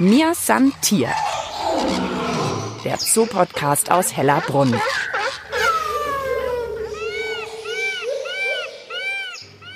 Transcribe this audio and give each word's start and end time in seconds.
Mir 0.00 0.32
san 0.32 0.72
Tier. 0.80 1.08
Der 2.84 2.98
Zoo-Podcast 2.98 3.90
aus 3.90 4.16
Hellerbrunn. 4.16 4.72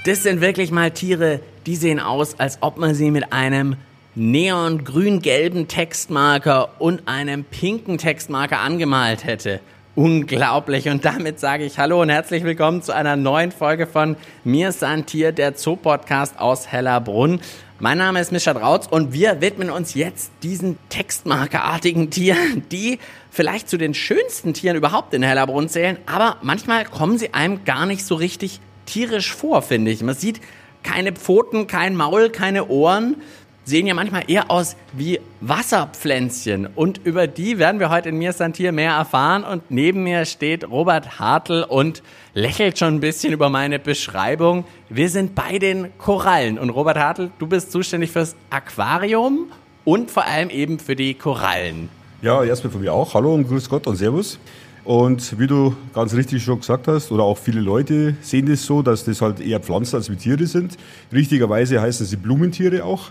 Das 0.04 0.22
sind 0.22 0.40
wirklich 0.40 0.71
mal 0.71 0.93
Tiere, 0.93 1.40
die 1.66 1.74
sehen 1.74 1.98
aus, 1.98 2.38
als 2.38 2.58
ob 2.61 2.79
man 2.79 2.95
sie 2.95 3.11
mit 3.11 3.32
einem 3.32 3.74
neongrün-gelben 4.14 5.66
Textmarker 5.66 6.80
und 6.80 7.08
einem 7.08 7.42
pinken 7.42 7.98
Textmarker 7.98 8.60
angemalt 8.60 9.24
hätte. 9.24 9.58
Unglaublich. 9.96 10.88
Und 10.88 11.04
damit 11.04 11.40
sage 11.40 11.64
ich 11.64 11.78
Hallo 11.78 12.00
und 12.00 12.10
herzlich 12.10 12.44
willkommen 12.44 12.80
zu 12.80 12.94
einer 12.94 13.16
neuen 13.16 13.50
Folge 13.50 13.88
von 13.88 14.16
Mir 14.44 14.70
Santier, 14.70 15.32
der 15.32 15.54
Zoo-Podcast 15.54 16.38
aus 16.38 16.68
Hellerbrunn. 16.68 17.41
Mein 17.83 17.98
Name 17.98 18.20
ist 18.20 18.30
Mischa 18.30 18.55
Drautz 18.55 18.87
und 18.87 19.12
wir 19.12 19.41
widmen 19.41 19.68
uns 19.68 19.95
jetzt 19.95 20.30
diesen 20.45 20.78
textmarkerartigen 20.88 22.10
Tieren, 22.10 22.62
die 22.70 23.00
vielleicht 23.28 23.68
zu 23.68 23.77
den 23.77 23.92
schönsten 23.92 24.55
Tieren 24.55 24.77
überhaupt 24.77 25.12
in 25.14 25.24
Hellerbrunn 25.24 25.68
zählen, 25.68 25.98
aber 26.06 26.36
manchmal 26.42 26.84
kommen 26.84 27.18
sie 27.18 27.34
einem 27.34 27.64
gar 27.64 27.86
nicht 27.86 28.06
so 28.06 28.14
richtig 28.14 28.60
tierisch 28.86 29.34
vor, 29.34 29.62
finde 29.62 29.91
ich. 29.91 30.00
Man 30.00 30.14
sieht 30.14 30.41
keine 30.84 31.12
Pfoten, 31.12 31.66
kein 31.66 31.96
Maul, 31.96 32.30
keine 32.30 32.68
Ohren, 32.68 33.16
sehen 33.64 33.86
ja 33.86 33.94
manchmal 33.94 34.24
eher 34.28 34.50
aus 34.50 34.76
wie 34.92 35.20
Wasserpflänzchen. 35.40 36.66
Und 36.74 37.00
über 37.04 37.26
die 37.26 37.58
werden 37.58 37.80
wir 37.80 37.90
heute 37.90 38.08
in 38.08 38.18
Mir 38.18 38.32
Santier 38.32 38.72
mehr 38.72 38.92
erfahren. 38.92 39.44
Und 39.44 39.70
neben 39.70 40.02
mir 40.02 40.24
steht 40.24 40.68
Robert 40.68 41.18
Hartl 41.18 41.64
und 41.68 42.02
lächelt 42.34 42.78
schon 42.78 42.94
ein 42.94 43.00
bisschen 43.00 43.32
über 43.32 43.50
meine 43.50 43.78
Beschreibung. 43.78 44.64
Wir 44.88 45.08
sind 45.08 45.34
bei 45.34 45.58
den 45.58 45.96
Korallen. 45.98 46.58
Und 46.58 46.70
Robert 46.70 46.98
Hartl, 46.98 47.30
du 47.38 47.46
bist 47.46 47.72
zuständig 47.72 48.10
fürs 48.10 48.34
Aquarium 48.50 49.46
und 49.84 50.10
vor 50.10 50.26
allem 50.26 50.50
eben 50.50 50.78
für 50.78 50.96
die 50.96 51.14
Korallen. 51.14 51.88
Ja, 52.20 52.42
erstmal 52.44 52.72
von 52.72 52.80
mir 52.80 52.92
auch. 52.92 53.14
Hallo 53.14 53.34
und 53.34 53.48
grüß 53.48 53.69
Gott 53.69 53.86
und 53.86 53.97
Servus. 53.97 54.38
Und 54.84 55.38
wie 55.38 55.47
du 55.47 55.76
ganz 55.94 56.12
richtig 56.12 56.42
schon 56.42 56.58
gesagt 56.58 56.88
hast, 56.88 57.12
oder 57.12 57.22
auch 57.22 57.38
viele 57.38 57.60
Leute 57.60 58.16
sehen 58.20 58.47
das 58.47 58.64
so, 58.64 58.82
dass 58.82 59.04
das 59.04 59.20
halt 59.20 59.41
eher 59.41 59.60
Pflanzen 59.60 59.97
als 59.97 60.10
wie 60.10 60.16
Tiere 60.16 60.47
sind. 60.47 60.76
Richtigerweise 61.12 61.80
heißen 61.80 62.04
sie 62.04 62.16
Blumenttiere 62.16 62.84
auch. 62.84 63.10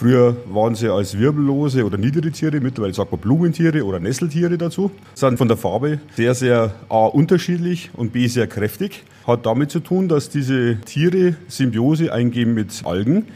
Früher 0.00 0.34
waren 0.46 0.74
sie 0.74 0.90
als 0.90 1.18
wirbellose 1.18 1.84
oder 1.84 1.98
niedere 1.98 2.30
Tiere, 2.30 2.58
mittlerweile 2.58 2.94
sagt 2.94 3.12
man 3.12 3.20
Blumentiere 3.20 3.84
oder 3.84 4.00
Nesseltiere 4.00 4.56
dazu. 4.56 4.90
Sind 5.12 5.36
von 5.36 5.46
der 5.46 5.58
Farbe 5.58 6.00
sehr, 6.16 6.34
sehr 6.34 6.72
A 6.88 7.04
unterschiedlich 7.04 7.90
und 7.92 8.14
B 8.14 8.26
sehr 8.26 8.46
kräftig. 8.46 9.04
Hat 9.26 9.44
damit 9.44 9.70
zu 9.70 9.80
tun, 9.80 10.08
dass 10.08 10.30
diese 10.30 10.80
Tiere 10.86 11.34
Symbiose 11.48 12.14
eingehen 12.14 12.54
mit 12.54 12.80
Algen. 12.86 13.26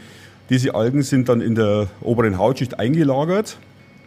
Diese 0.49 0.73
Algen 0.73 1.03
sind 1.03 1.29
dann 1.29 1.39
in 1.39 1.53
der 1.53 1.85
oberen 2.01 2.39
Hautschicht 2.39 2.79
eingelagert 2.79 3.59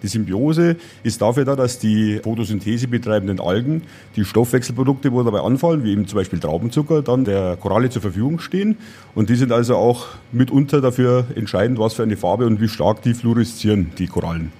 die 0.03 0.09
Symbiose 0.09 0.77
ist 1.03 1.21
dafür 1.23 1.45
da, 1.45 1.57
dass 1.57 1.79
die 1.79 2.21
Photosynthese 2.23 2.89
betreibenden 2.89 3.41
Algen 3.41 3.83
die 4.17 4.25
Stoffwechselprodukte, 4.25 5.13
wo 5.13 5.23
dabei 5.23 5.41
anfallen, 5.41 5.85
wie 5.85 5.93
eben 5.93 6.07
zum 6.07 6.19
Beispiel 6.19 6.39
Traubenzucker, 6.39 7.03
dann 7.03 7.25
der 7.25 7.57
Koralle 7.57 7.91
zur 7.91 8.03
Verfügung 8.03 8.39
stehen. 8.39 8.77
Und 9.15 9.31
die 9.31 9.37
sind 9.37 9.53
also 9.53 9.77
auch 9.77 10.07
mitunter 10.33 10.81
dafür 10.81 11.27
entscheidend, 11.35 11.79
was 11.79 11.95
für 11.95 12.03
eine 12.03 12.17
Farbe 12.17 12.47
und 12.47 12.61
wie 12.61 12.69
stark 12.69 13.03
die 13.03 13.15
fluoreszieren, 13.15 13.93
die 13.99 14.07
Korallen. 14.07 14.53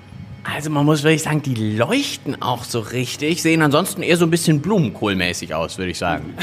Also 0.45 0.71
man 0.71 0.87
muss 0.87 1.03
wirklich 1.03 1.23
sagen, 1.23 1.43
die 1.43 1.77
leuchten 1.77 2.41
auch 2.41 2.65
so 2.65 2.81
richtig, 2.81 3.43
sehen 3.43 3.61
ansonsten 3.61 4.03
eher 4.03 4.17
so 4.17 4.25
ein 4.25 4.31
bisschen 4.31 4.61
blumenkohlmäßig 4.61 5.55
aus, 5.55 5.77
würde 5.77 5.91
ich 5.91 5.99
sagen. 5.99 6.35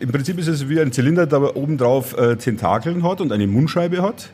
Im 0.00 0.12
Prinzip 0.12 0.38
ist 0.38 0.46
es 0.46 0.68
wie 0.68 0.80
ein 0.80 0.92
Zylinder, 0.92 1.26
der 1.26 1.56
obendrauf 1.56 2.16
äh, 2.16 2.36
Tentakeln 2.36 3.02
hat 3.02 3.20
und 3.20 3.32
eine 3.32 3.48
Mundscheibe 3.48 4.00
hat. 4.00 4.30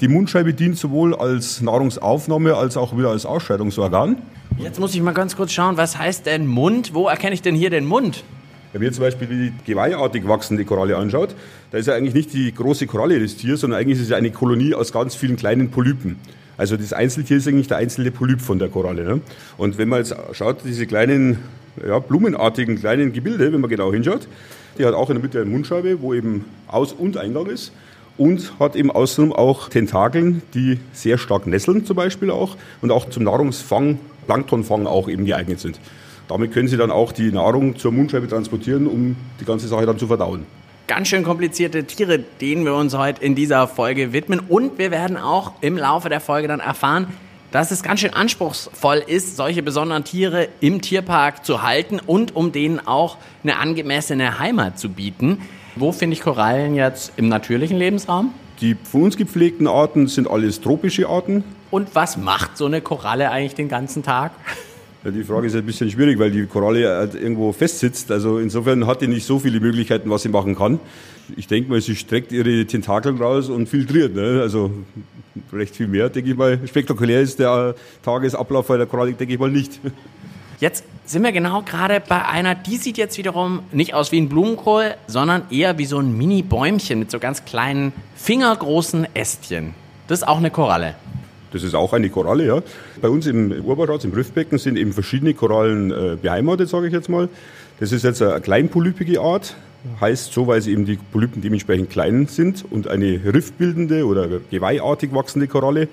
Die 0.00 0.06
Mundscheibe 0.06 0.54
dient 0.54 0.78
sowohl 0.78 1.12
als 1.16 1.60
Nahrungsaufnahme 1.60 2.54
als 2.54 2.76
auch 2.76 2.96
wieder 2.96 3.10
als 3.10 3.26
Ausscheidungsorgan. 3.26 4.16
Jetzt 4.56 4.78
muss 4.78 4.94
ich 4.94 5.02
mal 5.02 5.12
ganz 5.12 5.34
kurz 5.34 5.50
schauen, 5.50 5.76
was 5.76 5.98
heißt 5.98 6.24
denn 6.26 6.46
Mund? 6.46 6.94
Wo 6.94 7.08
erkenne 7.08 7.34
ich 7.34 7.42
denn 7.42 7.56
hier 7.56 7.70
den 7.70 7.84
Mund? 7.84 8.22
Wenn 8.72 8.82
man 8.82 8.92
zum 8.92 9.02
Beispiel 9.02 9.26
die 9.26 9.52
geweihartig 9.66 10.28
wachsende 10.28 10.64
Koralle 10.64 10.96
anschaut, 10.96 11.34
da 11.72 11.78
ist 11.78 11.86
ja 11.86 11.94
eigentlich 11.94 12.14
nicht 12.14 12.32
die 12.32 12.54
große 12.54 12.86
Koralle 12.86 13.18
des 13.18 13.36
Tiers, 13.36 13.60
sondern 13.60 13.80
eigentlich 13.80 13.98
ist 13.98 14.04
es 14.04 14.10
ja 14.10 14.16
eine 14.16 14.30
Kolonie 14.30 14.72
aus 14.72 14.92
ganz 14.92 15.16
vielen 15.16 15.36
kleinen 15.36 15.70
Polypen. 15.70 16.16
Also 16.56 16.76
das 16.76 16.92
Einzeltier 16.92 17.38
ist 17.38 17.48
eigentlich 17.48 17.66
der 17.66 17.78
einzelne 17.78 18.12
Polyp 18.12 18.40
von 18.40 18.60
der 18.60 18.68
Koralle. 18.68 19.02
Ne? 19.02 19.20
Und 19.56 19.78
wenn 19.78 19.88
man 19.88 19.98
jetzt 19.98 20.14
schaut, 20.32 20.58
diese 20.64 20.86
kleinen 20.86 21.38
ja, 21.84 21.98
blumenartigen 21.98 22.78
kleinen 22.78 23.12
Gebilde, 23.12 23.52
wenn 23.52 23.60
man 23.60 23.70
genau 23.70 23.92
hinschaut, 23.92 24.28
die 24.78 24.84
hat 24.84 24.94
auch 24.94 25.10
in 25.10 25.16
der 25.16 25.22
Mitte 25.24 25.40
eine 25.40 25.50
Mundscheibe, 25.50 26.00
wo 26.00 26.14
eben 26.14 26.44
Aus- 26.68 26.92
und 26.92 27.16
Eingang 27.16 27.46
ist 27.46 27.72
und 28.18 28.52
hat 28.58 28.76
eben 28.76 28.90
außerdem 28.90 29.32
auch 29.32 29.68
Tentakeln, 29.68 30.42
die 30.52 30.78
sehr 30.92 31.16
stark 31.16 31.46
nesseln 31.46 31.86
zum 31.86 31.96
Beispiel 31.96 32.30
auch 32.30 32.56
und 32.82 32.90
auch 32.90 33.08
zum 33.08 33.24
Nahrungsfang, 33.24 33.98
Planktonfang 34.26 34.86
auch 34.86 35.08
eben 35.08 35.24
geeignet 35.24 35.60
sind. 35.60 35.80
Damit 36.28 36.52
können 36.52 36.68
sie 36.68 36.76
dann 36.76 36.90
auch 36.90 37.12
die 37.12 37.32
Nahrung 37.32 37.78
zur 37.78 37.92
Mundscheibe 37.92 38.28
transportieren, 38.28 38.86
um 38.86 39.16
die 39.40 39.46
ganze 39.46 39.66
Sache 39.66 39.86
dann 39.86 39.98
zu 39.98 40.06
verdauen. 40.06 40.44
Ganz 40.86 41.08
schön 41.08 41.22
komplizierte 41.22 41.84
Tiere, 41.84 42.18
denen 42.18 42.64
wir 42.64 42.74
uns 42.74 42.96
heute 42.96 43.22
in 43.22 43.34
dieser 43.34 43.66
Folge 43.68 44.12
widmen. 44.12 44.40
Und 44.40 44.78
wir 44.78 44.90
werden 44.90 45.16
auch 45.16 45.52
im 45.60 45.76
Laufe 45.76 46.08
der 46.08 46.20
Folge 46.20 46.48
dann 46.48 46.60
erfahren, 46.60 47.06
dass 47.50 47.70
es 47.70 47.82
ganz 47.82 48.00
schön 48.00 48.12
anspruchsvoll 48.12 49.02
ist, 49.06 49.36
solche 49.36 49.62
besonderen 49.62 50.04
Tiere 50.04 50.48
im 50.60 50.82
Tierpark 50.82 51.44
zu 51.44 51.62
halten 51.62 51.98
und 51.98 52.36
um 52.36 52.52
denen 52.52 52.86
auch 52.86 53.16
eine 53.42 53.58
angemessene 53.58 54.38
Heimat 54.38 54.78
zu 54.78 54.90
bieten. 54.90 55.42
Wo 55.78 55.92
finde 55.92 56.14
ich 56.14 56.22
Korallen 56.22 56.74
jetzt 56.74 57.12
im 57.16 57.28
natürlichen 57.28 57.76
Lebensraum? 57.76 58.34
Die 58.60 58.74
von 58.74 59.04
uns 59.04 59.16
gepflegten 59.16 59.68
Arten 59.68 60.08
sind 60.08 60.28
alles 60.28 60.60
tropische 60.60 61.08
Arten. 61.08 61.44
Und 61.70 61.94
was 61.94 62.16
macht 62.16 62.56
so 62.56 62.66
eine 62.66 62.80
Koralle 62.80 63.30
eigentlich 63.30 63.54
den 63.54 63.68
ganzen 63.68 64.02
Tag? 64.02 64.32
Ja, 65.04 65.12
die 65.12 65.22
Frage 65.22 65.46
ist 65.46 65.54
ein 65.54 65.64
bisschen 65.64 65.88
schwierig, 65.88 66.18
weil 66.18 66.32
die 66.32 66.46
Koralle 66.46 66.88
halt 66.88 67.14
irgendwo 67.14 67.52
festsitzt. 67.52 68.10
Also 68.10 68.38
insofern 68.38 68.88
hat 68.88 69.02
die 69.02 69.06
nicht 69.06 69.24
so 69.24 69.38
viele 69.38 69.60
Möglichkeiten, 69.60 70.10
was 70.10 70.22
sie 70.22 70.30
machen 70.30 70.56
kann. 70.56 70.80
Ich 71.36 71.46
denke 71.46 71.70
mal, 71.70 71.80
sie 71.80 71.94
streckt 71.94 72.32
ihre 72.32 72.66
Tentakeln 72.66 73.16
raus 73.18 73.48
und 73.48 73.68
filtriert. 73.68 74.16
Ne? 74.16 74.40
Also 74.42 74.72
recht 75.52 75.76
viel 75.76 75.86
mehr, 75.86 76.08
denke 76.08 76.30
ich 76.30 76.36
mal. 76.36 76.58
Spektakulär 76.66 77.20
ist 77.20 77.38
der 77.38 77.76
Tagesablauf 78.02 78.66
bei 78.66 78.78
der 78.78 78.86
Koralle, 78.86 79.12
denke 79.12 79.34
ich 79.34 79.38
mal, 79.38 79.52
nicht. 79.52 79.78
Jetzt 80.58 80.82
sind 81.08 81.22
wir 81.22 81.32
genau 81.32 81.62
gerade 81.62 82.00
bei 82.06 82.26
einer, 82.26 82.54
die 82.54 82.76
sieht 82.76 82.98
jetzt 82.98 83.16
wiederum 83.16 83.60
nicht 83.72 83.94
aus 83.94 84.12
wie 84.12 84.20
ein 84.20 84.28
Blumenkohl, 84.28 84.94
sondern 85.06 85.42
eher 85.50 85.78
wie 85.78 85.86
so 85.86 85.98
ein 85.98 86.16
Mini-Bäumchen 86.16 86.98
mit 86.98 87.10
so 87.10 87.18
ganz 87.18 87.46
kleinen, 87.46 87.92
fingergroßen 88.14 89.06
Ästchen. 89.14 89.74
Das 90.06 90.20
ist 90.20 90.28
auch 90.28 90.36
eine 90.36 90.50
Koralle. 90.50 90.94
Das 91.50 91.62
ist 91.62 91.74
auch 91.74 91.94
eine 91.94 92.10
Koralle, 92.10 92.46
ja. 92.46 92.62
Bei 93.00 93.08
uns 93.08 93.26
im 93.26 93.52
Urbaratz, 93.64 94.04
im 94.04 94.12
Riffbecken, 94.12 94.58
sind 94.58 94.76
eben 94.76 94.92
verschiedene 94.92 95.32
Korallen 95.32 95.90
äh, 95.90 96.16
beheimatet, 96.20 96.68
sage 96.68 96.88
ich 96.88 96.92
jetzt 96.92 97.08
mal. 97.08 97.30
Das 97.80 97.90
ist 97.90 98.04
jetzt 98.04 98.20
eine 98.20 98.40
kleinpolypige 98.42 99.22
Art, 99.22 99.54
heißt 100.02 100.34
so, 100.34 100.46
weil 100.46 100.60
sie 100.60 100.72
eben 100.72 100.84
die 100.84 100.98
Polypen 101.10 101.40
dementsprechend 101.40 101.88
klein 101.88 102.26
sind 102.26 102.66
und 102.68 102.86
eine 102.88 103.20
riffbildende 103.32 104.04
oder 104.04 104.28
geweihartig 104.50 105.14
wachsende 105.14 105.48
Koralle. 105.48 105.88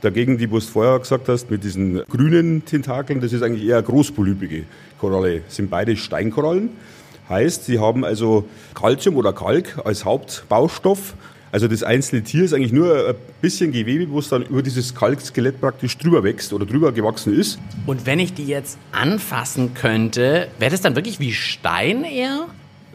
Dagegen, 0.00 0.38
die, 0.38 0.50
was 0.50 0.66
du 0.66 0.72
vorher 0.72 0.98
gesagt 0.98 1.28
hast, 1.28 1.50
mit 1.50 1.62
diesen 1.62 2.02
grünen 2.08 2.64
Tentakeln, 2.64 3.20
das 3.20 3.32
ist 3.32 3.42
eigentlich 3.42 3.68
eher 3.68 3.82
großpolypige 3.82 4.64
Koralle. 4.98 5.42
Das 5.46 5.56
sind 5.56 5.70
beide 5.70 5.96
Steinkorallen. 5.96 6.70
Heißt, 7.28 7.66
sie 7.66 7.78
haben 7.78 8.04
also 8.04 8.48
Calcium 8.74 9.16
oder 9.16 9.32
Kalk 9.32 9.80
als 9.84 10.04
Hauptbaustoff. 10.04 11.14
Also 11.52 11.68
das 11.68 11.82
einzelne 11.82 12.22
Tier 12.22 12.44
ist 12.44 12.54
eigentlich 12.54 12.72
nur 12.72 13.08
ein 13.08 13.14
bisschen 13.40 13.72
Gewebe, 13.72 14.10
wo 14.10 14.20
es 14.20 14.28
dann 14.28 14.42
über 14.42 14.62
dieses 14.62 14.94
Kalkskelett 14.94 15.60
praktisch 15.60 15.98
drüber 15.98 16.22
wächst 16.22 16.52
oder 16.52 16.64
drüber 16.64 16.92
gewachsen 16.92 17.38
ist. 17.38 17.58
Und 17.86 18.06
wenn 18.06 18.20
ich 18.20 18.34
die 18.34 18.46
jetzt 18.46 18.78
anfassen 18.92 19.74
könnte, 19.74 20.48
wäre 20.58 20.70
das 20.70 20.80
dann 20.80 20.94
wirklich 20.94 21.20
wie 21.20 21.32
Stein 21.32 22.04
eher? 22.04 22.46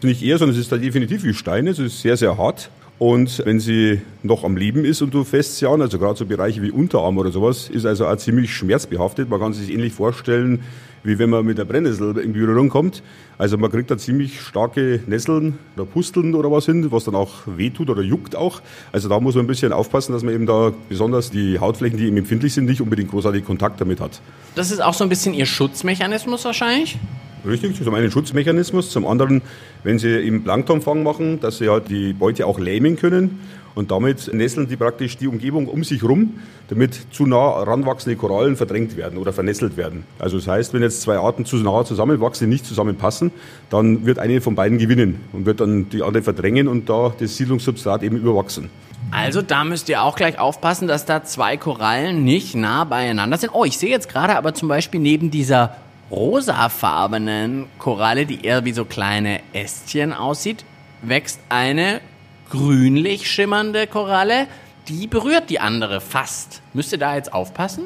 Nicht 0.02 0.24
eher, 0.24 0.38
sondern 0.38 0.56
es 0.56 0.62
ist 0.62 0.72
da 0.72 0.78
definitiv 0.78 1.24
wie 1.24 1.34
Stein. 1.34 1.68
Es 1.68 1.80
ist 1.80 2.02
sehr, 2.02 2.18
sehr 2.18 2.38
hart. 2.38 2.70
Und 2.98 3.42
wenn 3.46 3.60
sie 3.60 4.02
noch 4.24 4.46
am 4.46 4.56
Leben 4.56 4.86
ist 4.86 5.02
und 5.02 5.14
du 5.14 5.26
fässt 5.26 5.58
sie 5.58 5.68
an, 5.68 5.82
also 5.82 6.00
gerade 6.00 6.18
so 6.18 6.26
Bereiche 6.26 6.62
wie 6.62 6.72
Unterarm 6.72 7.18
oder 7.18 7.30
sowas, 7.30 7.70
ist 7.70 7.86
also 7.86 8.08
auch 8.08 8.16
ziemlich 8.16 8.54
schmerzbehaftet. 8.54 9.30
Man 9.30 9.40
kann 9.40 9.52
sich 9.52 9.70
ähnlich 9.70 9.92
vorstellen, 9.92 10.62
wie 11.04 11.20
wenn 11.20 11.30
man 11.30 11.46
mit 11.46 11.58
der 11.58 11.66
Brennnessel 11.66 12.18
in 12.18 12.32
Berührung 12.32 12.70
kommt. 12.70 13.04
Also 13.38 13.58
man 13.58 13.70
kriegt 13.70 13.92
da 13.92 13.98
ziemlich 13.98 14.40
starke 14.40 15.02
Nesseln 15.08 15.58
oder 15.76 15.86
Pusteln 15.86 16.34
oder 16.36 16.50
was 16.52 16.66
hin, 16.66 16.90
was 16.90 17.04
dann 17.04 17.16
auch 17.16 17.34
wehtut 17.46 17.90
oder 17.90 18.02
juckt 18.02 18.36
auch. 18.36 18.62
Also 18.94 19.10
da 19.10 19.20
muss 19.20 19.36
man 19.36 19.44
ein 19.44 19.48
bisschen 19.48 19.74
aufpassen, 19.74 20.14
dass 20.14 20.24
man 20.24 20.34
eben 20.34 20.46
da 20.46 20.72
besonders 20.88 21.30
die 21.32 21.60
Hautflächen, 21.60 21.98
die 21.98 22.08
eben 22.08 22.18
empfindlich 22.18 22.54
sind, 22.54 22.66
nicht 22.66 22.82
unbedingt 22.82 23.12
großartig 23.12 23.46
Kontakt 23.46 23.82
damit 23.82 24.00
hat. 24.00 24.22
Das 24.56 24.72
ist 24.72 24.82
auch 24.82 24.94
so 24.94 25.04
ein 25.04 25.10
bisschen 25.10 25.34
ihr 25.34 25.46
Schutzmechanismus 25.46 26.46
wahrscheinlich? 26.46 26.98
Richtig, 27.46 27.82
zum 27.82 27.94
einen 27.94 28.10
Schutzmechanismus, 28.10 28.90
zum 28.90 29.06
anderen, 29.06 29.42
wenn 29.84 30.00
sie 30.00 30.10
eben 30.10 30.44
Planktonfang 30.44 31.04
machen, 31.04 31.40
dass 31.40 31.60
sie 31.60 31.70
halt 31.70 31.90
die 31.90 32.14
Beute 32.14 32.48
auch 32.48 32.60
lähmen 32.60 32.96
können. 32.96 33.40
Und 33.76 33.92
damit 33.92 34.34
nesseln 34.34 34.70
die 34.70 34.78
praktisch 34.78 35.18
die 35.18 35.28
Umgebung 35.28 35.68
um 35.68 35.84
sich 35.84 36.02
rum, 36.02 36.40
damit 36.70 36.98
zu 37.12 37.26
nah 37.26 37.62
ranwachsende 37.62 38.16
Korallen 38.16 38.56
verdrängt 38.56 38.96
werden 38.96 39.18
oder 39.18 39.34
vernässelt 39.34 39.76
werden. 39.76 40.06
Also 40.18 40.38
das 40.38 40.48
heißt, 40.48 40.74
wenn 40.74 40.82
jetzt 40.82 41.02
zwei 41.02 41.18
Arten 41.18 41.44
zu 41.44 41.58
nah 41.58 41.84
zusammenwachsen, 41.84 42.48
die 42.48 42.54
nicht 42.54 42.66
zusammenpassen, 42.66 43.32
dann 43.70 44.06
wird 44.06 44.18
eine 44.18 44.40
von 44.40 44.56
beiden 44.56 44.78
gewinnen 44.78 45.20
und 45.34 45.46
wird 45.46 45.60
dann 45.60 45.90
die 45.90 46.04
andere 46.04 46.24
verdrängen 46.24 46.70
und 46.70 46.90
da 46.90 47.14
das 47.20 47.36
Siedlungssubstrat 47.36 48.02
eben 48.04 48.16
überwachsen. 48.16 48.70
Also 49.12 49.42
da 49.42 49.66
müsst 49.66 49.90
ihr 49.90 50.02
auch 50.02 50.16
gleich 50.16 50.40
aufpassen, 50.40 50.88
dass 50.88 51.06
da 51.06 51.24
zwei 51.26 51.58
Korallen 51.58 52.24
nicht 52.24 52.56
nah 52.56 52.86
beieinander 52.86 53.38
sind. 53.38 53.52
Oh, 53.54 53.66
ich 53.66 53.78
sehe 53.78 53.90
jetzt 53.90 54.10
gerade 54.10 54.38
aber 54.38 54.54
zum 54.54 54.70
Beispiel 54.70 55.02
neben 55.02 55.32
dieser 55.32 55.76
rosafarbenen 56.12 57.68
Koralle, 57.80 58.26
die 58.26 58.46
eher 58.46 58.66
wie 58.66 58.74
so 58.74 58.86
kleine 58.86 59.40
Ästchen 59.54 60.14
aussieht, 60.14 60.66
wächst 61.02 61.40
eine 61.50 62.02
grünlich 62.50 63.30
schimmernde 63.30 63.88
Koralle. 63.88 64.48
Die 64.88 65.08
berührt 65.08 65.50
die 65.50 65.60
andere 65.60 66.00
fast. 66.00 66.62
Müsst 66.74 66.92
ihr 66.92 67.00
da 67.00 67.16
jetzt 67.16 67.34
aufpassen? 67.34 67.86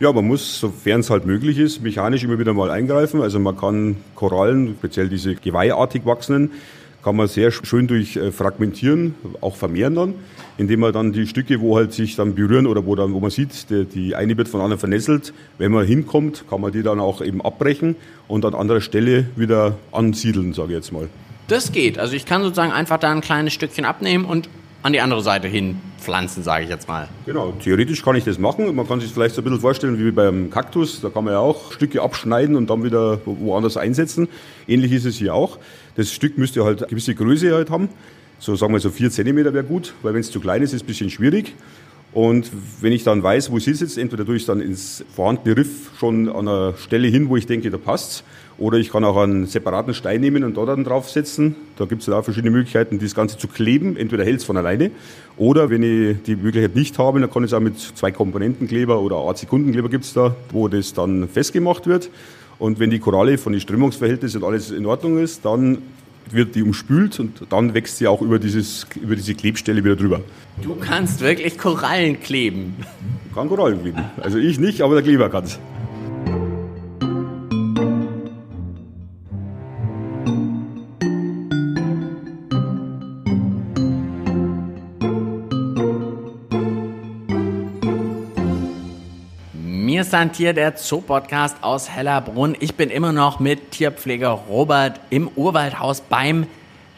Ja, 0.00 0.12
man 0.12 0.26
muss, 0.26 0.58
sofern 0.58 1.00
es 1.00 1.10
halt 1.10 1.26
möglich 1.26 1.58
ist, 1.58 1.80
mechanisch 1.80 2.24
immer 2.24 2.38
wieder 2.40 2.52
mal 2.54 2.70
eingreifen. 2.70 3.22
Also 3.22 3.38
man 3.38 3.56
kann 3.56 3.96
Korallen, 4.16 4.74
speziell 4.78 5.08
diese 5.08 5.36
geweihartig 5.36 6.04
wachsenden, 6.04 6.50
kann 7.02 7.16
man 7.16 7.28
sehr 7.28 7.50
schön 7.50 7.86
durch 7.86 8.16
äh, 8.16 8.32
Fragmentieren 8.32 9.14
auch 9.40 9.56
vermehren 9.56 9.94
dann, 9.94 10.14
indem 10.56 10.80
man 10.80 10.92
dann 10.92 11.12
die 11.12 11.26
Stücke, 11.26 11.60
wo 11.60 11.76
halt 11.76 11.92
sich 11.92 12.16
dann 12.16 12.34
berühren 12.34 12.66
oder 12.66 12.86
wo 12.86 12.94
dann, 12.94 13.12
wo 13.12 13.20
man 13.20 13.30
sieht, 13.30 13.70
die, 13.70 13.84
die 13.84 14.14
eine 14.14 14.36
wird 14.36 14.48
von 14.48 14.60
anderen 14.60 14.78
vernässelt, 14.78 15.32
wenn 15.58 15.72
man 15.72 15.86
hinkommt, 15.86 16.44
kann 16.48 16.60
man 16.60 16.72
die 16.72 16.82
dann 16.82 17.00
auch 17.00 17.20
eben 17.22 17.42
abbrechen 17.42 17.96
und 18.28 18.44
an 18.44 18.54
anderer 18.54 18.80
Stelle 18.80 19.26
wieder 19.36 19.76
ansiedeln, 19.90 20.52
sage 20.52 20.68
ich 20.68 20.76
jetzt 20.76 20.92
mal. 20.92 21.08
Das 21.48 21.72
geht. 21.72 21.98
Also 21.98 22.14
ich 22.14 22.24
kann 22.24 22.42
sozusagen 22.42 22.72
einfach 22.72 22.98
da 22.98 23.10
ein 23.10 23.20
kleines 23.20 23.52
Stückchen 23.52 23.84
abnehmen 23.84 24.24
und 24.24 24.48
an 24.82 24.92
die 24.92 25.00
andere 25.00 25.22
Seite 25.22 25.46
hin 25.46 25.80
pflanzen, 25.98 26.42
sage 26.42 26.64
ich 26.64 26.70
jetzt 26.70 26.88
mal. 26.88 27.08
Genau, 27.24 27.52
theoretisch 27.62 28.02
kann 28.02 28.16
ich 28.16 28.24
das 28.24 28.38
machen. 28.38 28.74
Man 28.74 28.86
kann 28.88 29.00
sich 29.00 29.12
vielleicht 29.12 29.34
so 29.34 29.40
ein 29.40 29.44
bisschen 29.44 29.60
vorstellen 29.60 29.98
wie 29.98 30.10
beim 30.10 30.50
Kaktus. 30.50 31.00
Da 31.00 31.08
kann 31.08 31.24
man 31.24 31.34
ja 31.34 31.38
auch 31.38 31.72
Stücke 31.72 32.02
abschneiden 32.02 32.56
und 32.56 32.68
dann 32.68 32.82
wieder 32.82 33.20
woanders 33.24 33.76
einsetzen. 33.76 34.28
Ähnlich 34.66 34.92
ist 34.92 35.04
es 35.04 35.16
hier 35.16 35.34
auch. 35.34 35.58
Das 35.94 36.12
Stück 36.12 36.38
müsste 36.38 36.64
halt 36.64 36.78
eine 36.80 36.88
gewisse 36.88 37.14
Größe 37.14 37.54
halt 37.54 37.70
haben. 37.70 37.88
So 38.38 38.56
sagen 38.56 38.72
wir 38.72 38.80
so 38.80 38.90
vier 38.90 39.10
Zentimeter 39.10 39.52
wäre 39.54 39.64
gut, 39.64 39.94
weil 40.02 40.14
wenn 40.14 40.20
es 40.20 40.30
zu 40.30 40.40
klein 40.40 40.62
ist, 40.62 40.70
ist 40.70 40.76
es 40.76 40.82
ein 40.82 40.86
bisschen 40.86 41.10
schwierig. 41.10 41.54
Und 42.12 42.50
wenn 42.80 42.92
ich 42.92 43.04
dann 43.04 43.22
weiß, 43.22 43.50
wo 43.50 43.56
es 43.56 43.64
sitzt, 43.64 43.96
entweder 43.96 44.26
tue 44.26 44.36
ich 44.36 44.42
es 44.42 44.46
dann 44.46 44.60
ins 44.60 45.02
vorhandene 45.14 45.56
Riff 45.56 45.90
schon 45.98 46.28
an 46.28 46.46
einer 46.46 46.74
Stelle 46.76 47.08
hin, 47.08 47.28
wo 47.28 47.36
ich 47.36 47.46
denke, 47.46 47.70
da 47.70 47.78
passt 47.78 48.22
Oder 48.58 48.78
ich 48.78 48.90
kann 48.90 49.02
auch 49.04 49.16
einen 49.16 49.46
separaten 49.46 49.94
Stein 49.94 50.20
nehmen 50.20 50.44
und 50.44 50.54
dort 50.56 50.68
dann 50.68 50.84
draufsetzen. 50.84 51.56
Da 51.78 51.86
gibt 51.86 52.02
es 52.02 52.06
da 52.06 52.22
verschiedene 52.22 52.50
Möglichkeiten, 52.50 52.98
das 52.98 53.14
Ganze 53.14 53.38
zu 53.38 53.48
kleben. 53.48 53.96
Entweder 53.96 54.24
hält 54.24 54.40
es 54.40 54.44
von 54.44 54.58
alleine. 54.58 54.90
Oder 55.38 55.70
wenn 55.70 55.82
ich 55.82 56.22
die 56.22 56.36
Möglichkeit 56.36 56.74
nicht 56.74 56.98
habe, 56.98 57.18
dann 57.20 57.30
kann 57.30 57.44
ich 57.44 57.50
es 57.50 57.54
auch 57.54 57.60
mit 57.60 57.78
zwei 57.78 58.10
Komponentenkleber 58.10 59.00
oder 59.00 59.16
A-Sekundenkleber 59.16 59.88
gibt 59.88 60.04
es 60.04 60.12
da, 60.12 60.36
wo 60.50 60.68
das 60.68 60.92
dann 60.92 61.28
festgemacht 61.28 61.86
wird. 61.86 62.10
Und 62.62 62.78
wenn 62.78 62.90
die 62.90 63.00
Koralle 63.00 63.38
von 63.38 63.52
den 63.52 63.60
Strömungsverhältnissen 63.60 64.40
und 64.40 64.48
alles 64.48 64.70
in 64.70 64.86
Ordnung 64.86 65.18
ist, 65.18 65.44
dann 65.44 65.78
wird 66.30 66.54
die 66.54 66.62
umspült 66.62 67.18
und 67.18 67.42
dann 67.50 67.74
wächst 67.74 67.96
sie 67.98 68.06
auch 68.06 68.22
über, 68.22 68.38
dieses, 68.38 68.86
über 69.02 69.16
diese 69.16 69.34
Klebstelle 69.34 69.82
wieder 69.82 69.96
drüber. 69.96 70.20
Du 70.62 70.76
kannst 70.76 71.22
wirklich 71.22 71.58
Korallen 71.58 72.20
kleben. 72.20 72.76
Ich 73.26 73.34
kann 73.34 73.48
Korallen 73.48 73.82
kleben. 73.82 74.04
Also 74.20 74.38
ich 74.38 74.60
nicht, 74.60 74.80
aber 74.80 74.94
der 74.94 75.02
Kleber 75.02 75.28
kann 75.28 75.42
es. 75.42 75.58
Sind 90.12 90.36
hier 90.36 90.52
der 90.52 90.76
Zoo-Podcast 90.76 91.56
aus 91.62 91.88
Hellerbrunn. 91.88 92.54
Ich 92.60 92.74
bin 92.74 92.90
immer 92.90 93.12
noch 93.12 93.40
mit 93.40 93.70
Tierpfleger 93.70 94.28
Robert 94.28 95.00
im 95.08 95.26
Urwaldhaus 95.36 96.02
beim 96.02 96.46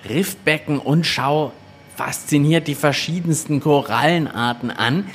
Riffbecken 0.08 0.80
und 0.80 1.06
schau 1.06 1.52
fasziniert 1.94 2.66
die 2.66 2.74
verschiedensten 2.74 3.60
Korallenarten 3.60 4.72
an. 4.72 5.06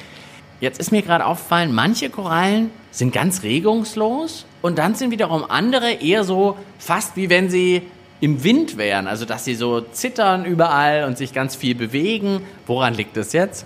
Jetzt 0.61 0.79
ist 0.79 0.93
mir 0.93 1.01
gerade 1.01 1.25
aufgefallen, 1.25 1.73
manche 1.75 2.09
Korallen 2.09 2.71
sind 2.89 3.11
ganz 3.11 3.43
regungslos 3.43 4.45
und 4.61 4.77
dann 4.77 4.95
sind 4.95 5.11
wiederum 5.11 5.43
andere 5.43 5.91
eher 5.91 6.23
so 6.23 6.55
fast 6.77 7.17
wie 7.17 7.29
wenn 7.29 7.49
sie 7.49 7.81
im 8.21 8.45
Wind 8.45 8.77
wären, 8.77 9.07
also 9.07 9.25
dass 9.25 9.43
sie 9.43 9.55
so 9.55 9.81
zittern 9.81 10.45
überall 10.45 11.03
und 11.03 11.17
sich 11.17 11.33
ganz 11.33 11.57
viel 11.57 11.75
bewegen. 11.75 12.43
Woran 12.65 12.93
liegt 12.93 13.17
das 13.17 13.33
jetzt? 13.33 13.65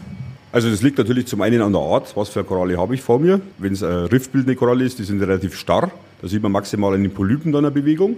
Also 0.54 0.70
das 0.70 0.84
liegt 0.84 1.00
natürlich 1.00 1.26
zum 1.26 1.42
einen 1.42 1.64
an 1.64 1.74
der 1.74 1.82
Art, 1.82 2.16
was 2.16 2.30
für 2.30 2.42
eine 2.42 2.48
Koralle 2.48 2.78
habe 2.78 2.94
ich 2.94 3.02
vor 3.02 3.18
mir. 3.18 3.42
Wenn 3.58 3.74
es 3.74 3.82
eine 3.82 4.12
riffbildende 4.12 4.56
Koralle 4.56 4.86
ist, 4.86 5.00
die 5.00 5.04
sind 5.04 5.20
relativ 5.20 5.58
starr. 5.58 5.90
Da 6.22 6.28
sieht 6.28 6.44
man 6.44 6.52
maximal 6.52 6.96
den 6.96 7.12
Polypen 7.12 7.52
dann 7.52 7.66
eine 7.66 7.72
Bewegung. 7.72 8.18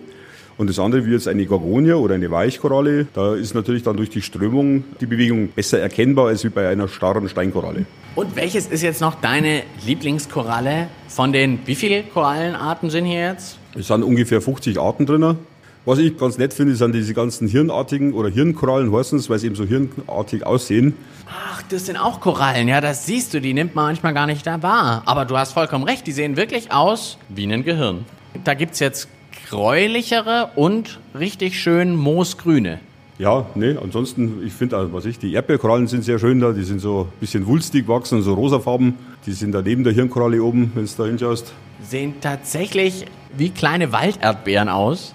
Und 0.57 0.69
das 0.69 0.77
andere, 0.77 1.05
wie 1.05 1.11
jetzt 1.11 1.29
eine 1.29 1.45
Gorgonia 1.45 1.95
oder 1.95 2.15
eine 2.15 2.29
Weichkoralle, 2.29 3.07
da 3.13 3.35
ist 3.35 3.55
natürlich 3.55 3.83
dann 3.83 3.95
durch 3.95 4.09
die 4.09 4.21
Strömung 4.21 4.83
die 4.99 5.05
Bewegung 5.05 5.47
besser 5.47 5.79
erkennbar 5.79 6.27
als 6.27 6.43
wie 6.43 6.49
bei 6.49 6.67
einer 6.67 6.89
starren 6.89 7.29
Steinkoralle. 7.29 7.85
Und 8.15 8.35
welches 8.35 8.67
ist 8.67 8.83
jetzt 8.83 8.99
noch 8.99 9.15
deine 9.15 9.63
Lieblingskoralle 9.85 10.89
von 11.07 11.31
den, 11.31 11.59
wie 11.65 11.75
viele 11.75 12.03
Korallenarten 12.03 12.89
sind 12.89 13.05
hier 13.05 13.31
jetzt? 13.31 13.59
Es 13.79 13.87
sind 13.87 14.03
ungefähr 14.03 14.41
50 14.41 14.77
Arten 14.77 15.05
drin. 15.05 15.37
Was 15.85 15.99
ich 15.99 16.17
ganz 16.17 16.39
nett 16.39 16.51
finde, 16.51 16.75
sind 16.75 16.95
diese 16.95 17.13
ganzen 17.13 17.47
hirnartigen 17.47 18.13
oder 18.13 18.27
Hirnkorallen 18.27 18.91
heißen 18.91 19.23
weil 19.29 19.37
sie 19.37 19.45
eben 19.45 19.55
so 19.55 19.65
hirnartig 19.65 20.43
aussehen. 20.43 20.95
Ach, 21.29 21.61
das 21.69 21.85
sind 21.85 21.97
auch 21.97 22.21
Korallen, 22.21 22.67
ja, 22.67 22.81
das 22.81 23.05
siehst 23.05 23.35
du, 23.35 23.39
die 23.39 23.53
nimmt 23.53 23.75
man 23.75 23.85
manchmal 23.85 24.15
gar 24.15 24.25
nicht 24.25 24.47
da 24.47 24.63
wahr. 24.63 25.03
Aber 25.05 25.25
du 25.25 25.37
hast 25.37 25.53
vollkommen 25.53 25.83
recht, 25.83 26.07
die 26.07 26.11
sehen 26.11 26.37
wirklich 26.37 26.71
aus 26.71 27.19
wie 27.29 27.45
ein 27.45 27.63
Gehirn. 27.63 28.05
Da 28.43 28.55
gibt's 28.55 28.79
jetzt 28.79 29.09
gräulichere 29.47 30.49
und 30.55 30.99
richtig 31.13 31.61
schön 31.61 31.95
moosgrüne. 31.95 32.79
Ja, 33.19 33.45
nee, 33.53 33.77
ansonsten, 33.81 34.43
ich 34.43 34.53
finde, 34.53 34.77
also, 34.77 34.91
was 34.91 35.05
ich, 35.05 35.19
die 35.19 35.33
Erdbeerkorallen 35.33 35.87
sind 35.87 36.03
sehr 36.03 36.17
schön 36.17 36.39
da, 36.39 36.51
die 36.51 36.63
sind 36.63 36.79
so 36.79 37.01
ein 37.01 37.19
bisschen 37.19 37.45
wulstig 37.45 37.87
wachsen, 37.87 38.23
so 38.23 38.33
rosafarben. 38.33 38.95
Die 39.27 39.33
sind 39.33 39.51
da 39.51 39.61
neben 39.61 39.83
der 39.83 39.93
Hirnkoralle 39.93 40.41
oben, 40.41 40.71
wenn 40.73 40.85
du 40.85 40.91
da 40.97 41.05
hinschaust. 41.05 41.53
Sehen 41.81 42.15
tatsächlich 42.21 43.05
wie 43.37 43.51
kleine 43.51 43.91
Walderdbeeren 43.91 44.67
aus. 44.67 45.13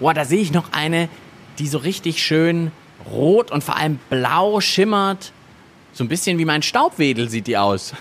Boah, 0.00 0.14
da 0.14 0.24
sehe 0.24 0.40
ich 0.40 0.52
noch 0.52 0.72
eine, 0.72 1.08
die 1.58 1.68
so 1.68 1.78
richtig 1.78 2.22
schön 2.22 2.72
rot 3.10 3.50
und 3.50 3.62
vor 3.62 3.76
allem 3.76 3.98
blau 4.10 4.60
schimmert. 4.60 5.32
So 5.92 6.04
ein 6.04 6.08
bisschen 6.08 6.38
wie 6.38 6.44
mein 6.44 6.62
Staubwedel 6.62 7.28
sieht 7.28 7.46
die 7.46 7.56
aus. 7.56 7.94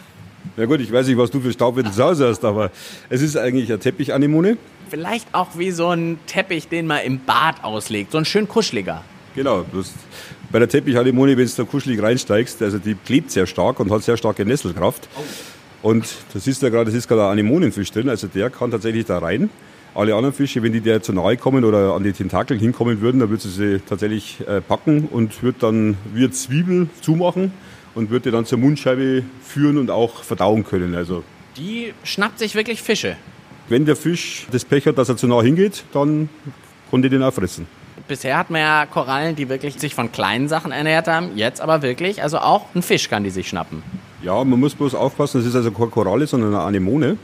Ja 0.58 0.66
gut, 0.66 0.80
ich 0.80 0.92
weiß 0.92 1.08
nicht, 1.08 1.18
was 1.18 1.32
du 1.32 1.40
für 1.40 1.52
Staubwedel 1.52 1.92
zu 1.92 2.04
Hause 2.04 2.28
hast, 2.28 2.44
aber 2.44 2.72
es 3.10 3.22
ist 3.22 3.38
eigentlich 3.38 3.70
eine 3.70 3.80
Teppichanemone. 3.80 4.58
Vielleicht 4.90 5.34
auch 5.34 5.50
wie 5.58 5.72
so 5.72 5.90
ein 5.90 6.20
Teppich, 6.28 6.68
den 6.68 6.88
man 6.88 7.02
im 7.02 7.20
Bad 7.20 7.64
auslegt. 7.64 8.12
So 8.12 8.18
ein 8.18 8.26
schön 8.26 8.48
kuscheliger. 8.48 9.04
Genau, 9.36 9.66
bei 10.52 10.60
der 10.60 10.70
Teppichanemone, 10.70 11.38
wenn 11.38 11.48
du 11.48 11.52
da 11.56 11.64
kuschelig 11.64 12.02
reinsteigst, 12.02 12.62
also 12.62 12.78
die 12.78 12.94
klebt 12.94 13.32
sehr 13.32 13.48
stark 13.48 13.80
und 13.80 13.92
hat 13.92 14.04
sehr 14.04 14.18
starke 14.18 14.46
Nesselkraft. 14.46 15.08
Und 15.82 16.06
da 16.34 16.40
siehst 16.40 16.62
du 16.62 16.68
ja 16.68 16.72
gerade, 16.72 16.86
das 16.86 16.94
ist 16.94 17.08
gerade 17.08 17.24
ein 17.24 17.32
Anemonenfisch 17.32 17.92
drin, 17.92 18.08
also 18.10 18.28
der 18.28 18.50
kann 18.50 18.70
tatsächlich 18.70 19.06
da 19.06 19.18
rein. 19.18 19.50
Alle 19.96 20.16
anderen 20.16 20.34
Fische, 20.34 20.64
wenn 20.64 20.74
die 20.74 20.82
der 20.82 21.04
zu 21.04 21.14
nahe 21.14 21.38
kommen 21.38 21.64
oder 21.64 21.94
an 21.94 22.04
die 22.04 22.14
Tentakeln 22.14 22.60
hinkommen 22.60 23.00
würden, 23.02 23.20
dann 23.20 23.30
würde 23.30 23.44
sie 23.44 23.50
sie 23.50 23.80
tatsächlich 23.88 24.40
äh, 24.48 24.60
packen 24.60 25.08
und 25.12 25.44
wird 25.44 25.62
dann 25.62 25.98
wie 26.14 26.30
Zwiebel 26.32 26.88
zumachen 27.02 27.52
und 27.94 28.10
würde 28.10 28.32
dann 28.32 28.46
zur 28.46 28.58
Mundscheibe 28.58 29.24
führen 29.44 29.78
und 29.78 29.92
auch 29.92 30.24
verdauen 30.24 30.64
können. 30.66 30.96
Also 30.96 31.24
Die 31.58 31.94
schnappt 32.04 32.40
sich 32.40 32.56
wirklich 32.56 32.82
Fische. 32.82 33.18
wenn 33.70 33.86
der 33.86 33.96
Fisch 33.96 34.48
das 34.52 34.66
Pech 34.66 34.88
hat, 34.88 34.98
dass 34.98 35.10
er 35.10 35.18
zu 35.18 35.28
nah 35.28 35.42
hingeht, 35.44 35.84
dann 35.94 36.28
konnte 36.90 37.10
den 37.10 37.22
auch 37.22 37.34
fressen. 37.34 37.68
Bisher 38.08 38.38
hat 38.38 38.50
man 38.50 38.62
ja 38.62 38.86
Korallen, 38.88 39.36
die 39.36 39.48
wirklich 39.48 39.76
sich 39.80 39.94
von 39.94 40.12
kleinen 40.12 40.48
Sachen 40.48 40.72
ernährt 40.72 41.08
haben. 41.08 41.38
Jetzt 41.38 41.62
aber 41.62 41.84
wirklich, 41.84 42.22
also 42.24 42.40
auch 42.40 42.66
ein 42.74 42.82
Fisch 42.82 43.10
kann 43.10 43.24
die 43.24 43.30
sich 43.30 43.48
schnappen. 43.48 43.84
Ja, 44.24 44.44
man 44.44 44.60
muss 44.60 44.74
bloß 44.74 44.96
aufpassen, 44.96 45.40
das 45.40 45.48
ist 45.48 45.56
also 45.56 45.72
keine 45.72 45.90
Koralle, 45.90 46.26
sondern 46.26 46.54
eine 46.56 46.64
Anemone. 46.64 47.18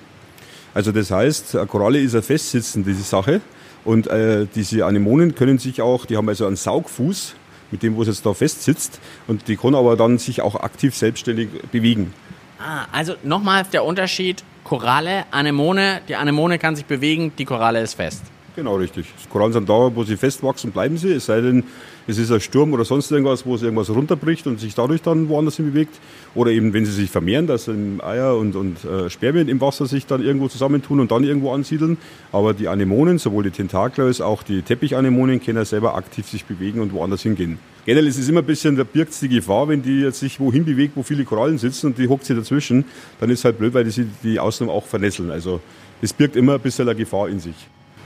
Also 0.73 0.91
das 0.91 1.11
heißt, 1.11 1.55
eine 1.55 1.67
Koralle 1.67 1.99
ist 1.99 2.13
eine 2.13 2.21
festsitzende 2.21 2.93
Sache 2.93 3.41
und 3.85 4.07
äh, 4.07 4.47
diese 4.53 4.85
Anemonen 4.85 5.35
können 5.35 5.57
sich 5.57 5.81
auch, 5.81 6.05
die 6.05 6.17
haben 6.17 6.29
also 6.29 6.45
einen 6.45 6.55
Saugfuß, 6.55 7.35
mit 7.71 7.83
dem, 7.83 7.95
wo 7.95 8.01
es 8.01 8.07
jetzt 8.07 8.25
da 8.25 8.33
festsitzt 8.33 8.99
und 9.27 9.47
die 9.47 9.55
können 9.55 9.75
aber 9.75 9.95
dann 9.95 10.17
sich 10.17 10.41
auch 10.41 10.55
aktiv 10.55 10.95
selbstständig 10.95 11.49
bewegen. 11.71 12.13
Ah, 12.59 12.85
also 12.91 13.13
nochmal 13.23 13.63
der 13.71 13.85
Unterschied: 13.85 14.43
Koralle, 14.63 15.25
Anemone. 15.31 16.01
Die 16.07 16.15
Anemone 16.15 16.59
kann 16.59 16.75
sich 16.75 16.85
bewegen, 16.85 17.31
die 17.37 17.45
Koralle 17.45 17.81
ist 17.81 17.93
fest. 17.93 18.23
Genau, 18.59 18.75
richtig. 18.75 19.05
Korallen 19.31 19.53
sind 19.53 19.69
da, 19.69 19.95
wo 19.95 20.03
sie 20.03 20.17
festwachsen, 20.17 20.71
bleiben 20.71 20.97
sie. 20.97 21.13
Es 21.13 21.27
sei 21.27 21.39
denn, 21.39 21.63
es 22.07 22.17
ist 22.17 22.29
ein 22.29 22.41
Sturm 22.41 22.73
oder 22.73 22.83
sonst 22.83 23.09
irgendwas, 23.09 23.45
wo 23.45 23.55
es 23.55 23.61
irgendwas 23.61 23.89
runterbricht 23.89 24.47
und 24.47 24.59
sich 24.59 24.75
dadurch 24.75 25.01
dann 25.01 25.29
woanders 25.29 25.55
hin 25.55 25.71
bewegt. 25.71 25.97
Oder 26.35 26.51
eben, 26.51 26.73
wenn 26.73 26.85
sie 26.85 26.91
sich 26.91 27.09
vermehren, 27.09 27.47
dass 27.47 27.69
Eier 27.69 28.35
und, 28.35 28.57
und 28.57 28.83
äh, 28.83 29.09
Spermien 29.09 29.47
im 29.47 29.61
Wasser 29.61 29.85
sich 29.85 30.07
dann 30.07 30.21
irgendwo 30.21 30.49
zusammentun 30.49 30.99
und 30.99 31.09
dann 31.09 31.23
irgendwo 31.23 31.53
ansiedeln. 31.53 31.97
Aber 32.33 32.53
die 32.53 32.67
Anemonen, 32.67 33.17
sowohl 33.17 33.43
die 33.43 33.51
Tentakel 33.51 34.07
als 34.07 34.19
auch 34.19 34.43
die 34.43 34.61
Teppichanemonen, 34.61 35.41
können 35.41 35.59
ja 35.59 35.63
selber 35.63 35.95
aktiv 35.95 36.27
sich 36.27 36.43
bewegen 36.43 36.81
und 36.81 36.91
woanders 36.91 37.21
hingehen. 37.21 37.59
Generell 37.85 38.07
ist 38.07 38.19
es 38.19 38.27
immer 38.27 38.41
ein 38.41 38.45
bisschen, 38.45 38.75
da 38.75 38.83
birgt 38.83 39.21
die 39.21 39.29
Gefahr, 39.29 39.69
wenn 39.69 39.81
die 39.81 40.01
jetzt 40.01 40.19
sich 40.19 40.37
wohin 40.41 40.65
bewegt, 40.65 40.97
wo 40.97 41.03
viele 41.03 41.23
Korallen 41.23 41.59
sitzen 41.59 41.87
und 41.87 41.97
die 41.97 42.09
hockt 42.09 42.25
sie 42.25 42.35
dazwischen, 42.35 42.83
dann 43.21 43.29
ist 43.29 43.39
es 43.39 43.45
halt 43.45 43.57
blöd, 43.57 43.73
weil 43.73 43.85
die, 43.85 44.05
die 44.21 44.37
außen 44.37 44.67
auch 44.67 44.85
vernässeln. 44.85 45.31
Also 45.31 45.61
es 46.01 46.11
birgt 46.11 46.35
immer 46.35 46.55
ein 46.55 46.59
bisschen 46.59 46.89
eine 46.89 46.97
Gefahr 46.97 47.29
in 47.29 47.39
sich. 47.39 47.55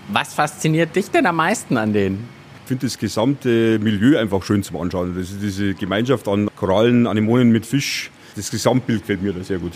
Was 0.09 0.33
fasziniert 0.33 0.95
dich 0.95 1.09
denn 1.09 1.25
am 1.25 1.37
meisten 1.37 1.77
an 1.77 1.93
denen? 1.93 2.27
Ich 2.63 2.67
finde 2.67 2.85
das 2.85 2.97
gesamte 2.97 3.79
Milieu 3.79 4.17
einfach 4.17 4.43
schön 4.43 4.63
zum 4.63 4.77
Anschauen. 4.77 5.15
Das 5.15 5.31
ist 5.31 5.41
diese 5.41 5.73
Gemeinschaft 5.73 6.27
an 6.27 6.49
Korallen, 6.55 7.07
Anemonen 7.07 7.51
mit 7.51 7.65
Fisch. 7.65 8.09
Das 8.35 8.49
Gesamtbild 8.49 9.01
gefällt 9.01 9.21
mir 9.21 9.33
da 9.33 9.43
sehr 9.43 9.59
gut. 9.59 9.73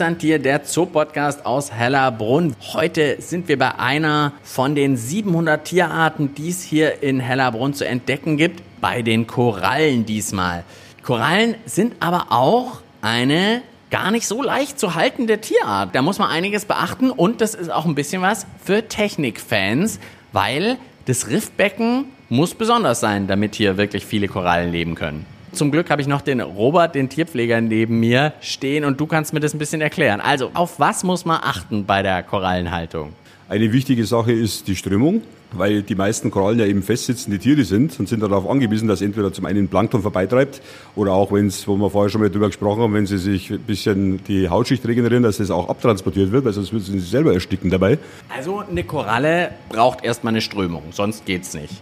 Ist 0.00 0.22
hier 0.22 0.38
der 0.38 0.62
Zoo-Podcast 0.64 1.44
aus 1.44 1.72
Hellerbrunn. 1.72 2.56
Heute 2.72 3.20
sind 3.20 3.48
wir 3.48 3.58
bei 3.58 3.78
einer 3.78 4.32
von 4.42 4.74
den 4.74 4.96
700 4.96 5.62
Tierarten, 5.62 6.34
die 6.34 6.48
es 6.48 6.62
hier 6.62 7.02
in 7.02 7.20
Hellerbrunn 7.20 7.74
zu 7.74 7.86
entdecken 7.86 8.38
gibt, 8.38 8.62
bei 8.80 9.02
den 9.02 9.26
Korallen 9.26 10.06
diesmal. 10.06 10.64
Korallen 11.02 11.54
sind 11.66 11.96
aber 12.00 12.28
auch 12.30 12.80
eine 13.02 13.60
gar 13.90 14.10
nicht 14.10 14.26
so 14.26 14.42
leicht 14.42 14.80
zu 14.80 14.94
haltende 14.94 15.38
Tierart. 15.38 15.94
Da 15.94 16.00
muss 16.00 16.18
man 16.18 16.30
einiges 16.30 16.64
beachten 16.64 17.10
und 17.10 17.42
das 17.42 17.54
ist 17.54 17.70
auch 17.70 17.84
ein 17.84 17.94
bisschen 17.94 18.22
was 18.22 18.46
für 18.64 18.88
Technikfans, 18.88 20.00
weil 20.32 20.78
das 21.04 21.28
Riffbecken 21.28 22.06
muss 22.30 22.54
besonders 22.54 23.00
sein, 23.00 23.26
damit 23.26 23.54
hier 23.54 23.76
wirklich 23.76 24.06
viele 24.06 24.28
Korallen 24.28 24.72
leben 24.72 24.94
können. 24.94 25.26
Zum 25.52 25.72
Glück 25.72 25.90
habe 25.90 26.00
ich 26.00 26.08
noch 26.08 26.20
den 26.20 26.40
Robert, 26.40 26.94
den 26.94 27.08
Tierpfleger, 27.08 27.60
neben 27.60 27.98
mir 27.98 28.32
stehen 28.40 28.84
und 28.84 29.00
du 29.00 29.06
kannst 29.06 29.32
mir 29.32 29.40
das 29.40 29.52
ein 29.52 29.58
bisschen 29.58 29.80
erklären. 29.80 30.20
Also, 30.20 30.50
auf 30.54 30.78
was 30.78 31.02
muss 31.02 31.24
man 31.24 31.40
achten 31.42 31.84
bei 31.84 32.02
der 32.02 32.22
Korallenhaltung? 32.22 33.12
Eine 33.48 33.72
wichtige 33.72 34.04
Sache 34.04 34.30
ist 34.30 34.68
die 34.68 34.76
Strömung, 34.76 35.22
weil 35.50 35.82
die 35.82 35.96
meisten 35.96 36.30
Korallen 36.30 36.60
ja 36.60 36.66
eben 36.66 36.84
festsitzende 36.84 37.40
Tiere 37.40 37.64
sind 37.64 37.98
und 37.98 38.08
sind 38.08 38.22
darauf 38.22 38.48
angewiesen, 38.48 38.86
dass 38.86 39.02
entweder 39.02 39.32
zum 39.32 39.44
einen 39.44 39.66
Plankton 39.66 40.02
vorbeitreibt 40.02 40.62
oder 40.94 41.14
auch 41.14 41.32
wenn 41.32 41.48
es, 41.48 41.66
wo 41.66 41.76
wir 41.76 41.90
vorher 41.90 42.10
schon 42.10 42.20
mal 42.20 42.30
drüber 42.30 42.46
gesprochen 42.46 42.82
haben, 42.82 42.94
wenn 42.94 43.06
sie 43.06 43.18
sich 43.18 43.50
ein 43.50 43.58
bisschen 43.58 44.22
die 44.24 44.48
Hautschicht 44.48 44.86
regenerieren, 44.86 45.24
dass 45.24 45.38
das 45.38 45.50
auch 45.50 45.68
abtransportiert 45.68 46.30
wird, 46.30 46.44
weil 46.44 46.52
sonst 46.52 46.72
würden 46.72 46.84
sie 46.84 47.00
sich 47.00 47.10
selber 47.10 47.34
ersticken 47.34 47.70
dabei. 47.70 47.98
Also 48.28 48.60
eine 48.60 48.84
Koralle 48.84 49.50
braucht 49.68 50.04
erstmal 50.04 50.32
eine 50.32 50.42
Strömung, 50.42 50.84
sonst 50.92 51.26
geht's 51.26 51.52
nicht. 51.52 51.74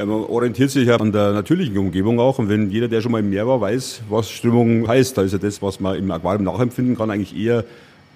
Ja, 0.00 0.06
man 0.06 0.24
orientiert 0.24 0.70
sich 0.70 0.88
ja 0.88 0.96
an 0.96 1.12
der 1.12 1.32
natürlichen 1.32 1.76
Umgebung 1.76 2.20
auch. 2.20 2.38
Und 2.38 2.48
wenn 2.48 2.70
jeder, 2.70 2.88
der 2.88 3.02
schon 3.02 3.12
mal 3.12 3.18
im 3.18 3.28
Meer 3.28 3.46
war, 3.46 3.60
weiß, 3.60 4.00
was 4.08 4.30
Strömung 4.30 4.88
heißt, 4.88 5.18
da 5.18 5.20
ist 5.20 5.32
ja 5.32 5.38
das, 5.38 5.60
was 5.60 5.78
man 5.78 5.94
im 5.94 6.10
Aquarium 6.10 6.44
nachempfinden 6.44 6.96
kann, 6.96 7.10
eigentlich 7.10 7.36
eher 7.36 7.66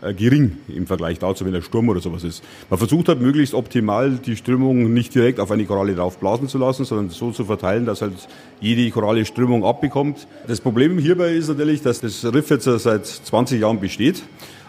äh, 0.01 0.15
gering 0.15 0.57
im 0.75 0.87
Vergleich 0.87 1.19
dazu, 1.19 1.45
wenn 1.45 1.55
ein 1.55 1.61
Sturm 1.61 1.91
oder 1.91 2.01
sowas 2.01 2.25
ist. 2.25 2.43
Man 2.71 2.79
versucht 2.79 3.09
halt 3.09 3.21
möglichst 3.21 3.53
optimal 3.53 4.13
die 4.13 4.35
Strömung 4.35 4.95
nicht 4.95 5.15
direkt 5.15 5.39
auf 5.41 5.51
eine 5.51 5.67
Koralle 5.67 5.95
draufblasen 5.95 6.49
zu 6.49 6.57
lassen, 6.57 6.87
sondern 6.87 7.11
so 7.11 7.33
zu 7.33 7.45
verteilen, 7.45 7.85
dass 7.85 8.01
halt 8.01 8.15
jede 8.63 8.91
Koralle 8.91 9.27
Strömung 9.27 9.63
abbekommt. 9.63 10.27
Das 10.47 10.63
Problem 10.63 10.99
hierbei 10.99 11.35
ist 11.35 11.49
natürlich, 11.49 11.83
dass 11.83 12.01
das 12.01 12.25
Riff 12.25 12.49
jetzt 12.49 12.65
seit 12.65 13.05
20 13.05 13.61
Jahren 13.61 13.79
besteht 13.79 14.23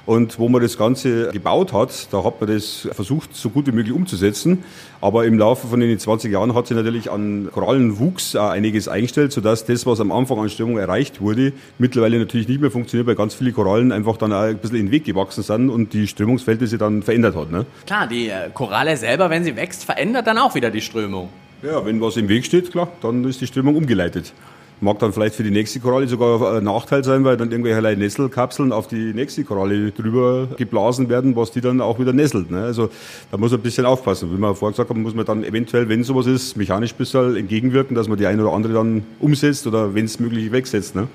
und 0.06 0.38
wo 0.38 0.50
man 0.50 0.62
das 0.62 0.78
Ganze 0.78 1.30
gebaut 1.32 1.74
hat, 1.74 2.08
da 2.12 2.24
hat 2.24 2.40
man 2.40 2.50
das 2.50 2.88
versucht, 2.92 3.36
so 3.36 3.50
gut 3.50 3.68
wie 3.68 3.72
möglich 3.72 3.94
umzusetzen. 3.94 4.64
Aber 5.02 5.26
im 5.26 5.38
Laufe 5.38 5.68
von 5.68 5.80
den 5.80 5.98
20 5.98 6.32
Jahren 6.32 6.54
hat 6.56 6.68
sich 6.68 6.78
natürlich 6.78 7.12
an 7.12 7.50
Korallenwuchs 7.52 8.36
einiges 8.36 8.88
eingestellt, 8.88 9.32
sodass 9.32 9.66
das, 9.66 9.86
was 9.86 10.00
am 10.00 10.12
Anfang 10.12 10.40
an 10.40 10.50
Strömung 10.50 10.78
erreicht 10.78 11.22
wurde, 11.22 11.54
mittlerweile 11.78 12.20
natürlich 12.20 12.48
nicht 12.48 12.62
mehr 12.62 12.72
funktioniert, 12.72 13.08
weil 13.08 13.16
ganz 13.16 13.34
viele 13.34 13.52
Korallen 13.52 13.92
einfach 13.92 14.18
dann 14.18 14.32
auch 14.34 14.42
ein 14.42 14.58
bisschen 14.58 14.78
in 14.78 14.86
den 14.88 14.92
Weg 14.92 15.06
gewachsen 15.06 15.44
sind 15.44 15.70
und 15.70 15.94
die 15.94 16.08
Strömungsverhältnisse 16.08 16.78
dann 16.78 17.04
verändert 17.04 17.36
hat. 17.36 17.52
Ne? 17.52 17.66
Klar, 17.86 18.08
die 18.08 18.30
äh, 18.30 18.50
Koralle 18.54 18.98
selber, 18.98 19.30
wenn 19.30 19.44
sie 19.44 19.56
wächst, 19.56 19.86
verändert 19.86 20.28
dann 20.28 20.38
auch 20.38 20.56
wieder 20.56 20.70
die 20.70 20.82
Strömung. 20.82 21.30
Ja, 21.64 21.84
wenn 21.86 22.00
was 22.00 22.18
im 22.18 22.30
Weg 22.30 22.46
steht, 22.46 22.72
klar, 22.72 22.90
dann 23.02 23.24
ist 23.24 23.42
die 23.42 23.48
Strömung 23.48 23.76
umgeleitet. 23.76 24.34
Mag 24.82 25.00
dann 25.00 25.14
vielleicht 25.14 25.36
für 25.36 25.44
die 25.44 25.52
nächste 25.52 25.80
Koralle 25.80 26.08
sogar 26.08 26.58
ein 26.58 26.64
Nachteil 26.64 27.04
sein, 27.04 27.24
weil 27.24 27.38
dann 27.38 27.52
irgendwelche 27.52 27.82
Nesselkapseln 27.98 28.74
auf 28.74 28.88
die 28.88 29.14
nächste 29.14 29.44
Koralle 29.46 29.92
drüber 29.92 30.50
geblasen 30.58 31.08
werden, 31.08 31.36
was 31.36 31.52
die 31.52 31.62
dann 31.62 31.80
auch 31.80 31.98
wieder 31.98 32.12
nesselt. 32.12 32.52
Ne? 32.52 32.64
Also 32.64 32.90
da 33.32 33.38
muss 33.38 33.52
man 33.52 33.62
ein 33.62 33.64
bisschen 33.64 33.86
aufpassen. 33.86 34.32
Wie 34.34 34.38
wir 34.38 34.54
vorher 34.54 34.74
gesagt 34.74 34.90
haben, 34.90 35.02
muss 35.02 35.16
man 35.16 35.26
dann 35.26 35.44
eventuell, 35.44 35.88
wenn 35.88 36.04
sowas 36.04 36.28
ist, 36.28 36.58
mechanisch 36.58 36.94
ein 36.94 36.98
bisschen 36.98 37.38
entgegenwirken, 37.38 37.96
dass 37.96 38.10
man 38.10 38.18
die 38.18 38.26
eine 38.26 38.44
oder 38.44 38.54
andere 38.54 38.74
dann 38.74 39.04
umsetzt 39.20 39.66
oder 39.66 39.96
wenn 39.96 40.06
es 40.06 40.20
möglich 40.20 40.52
wegsetzt. 40.52 40.94
Ne? 40.96 41.08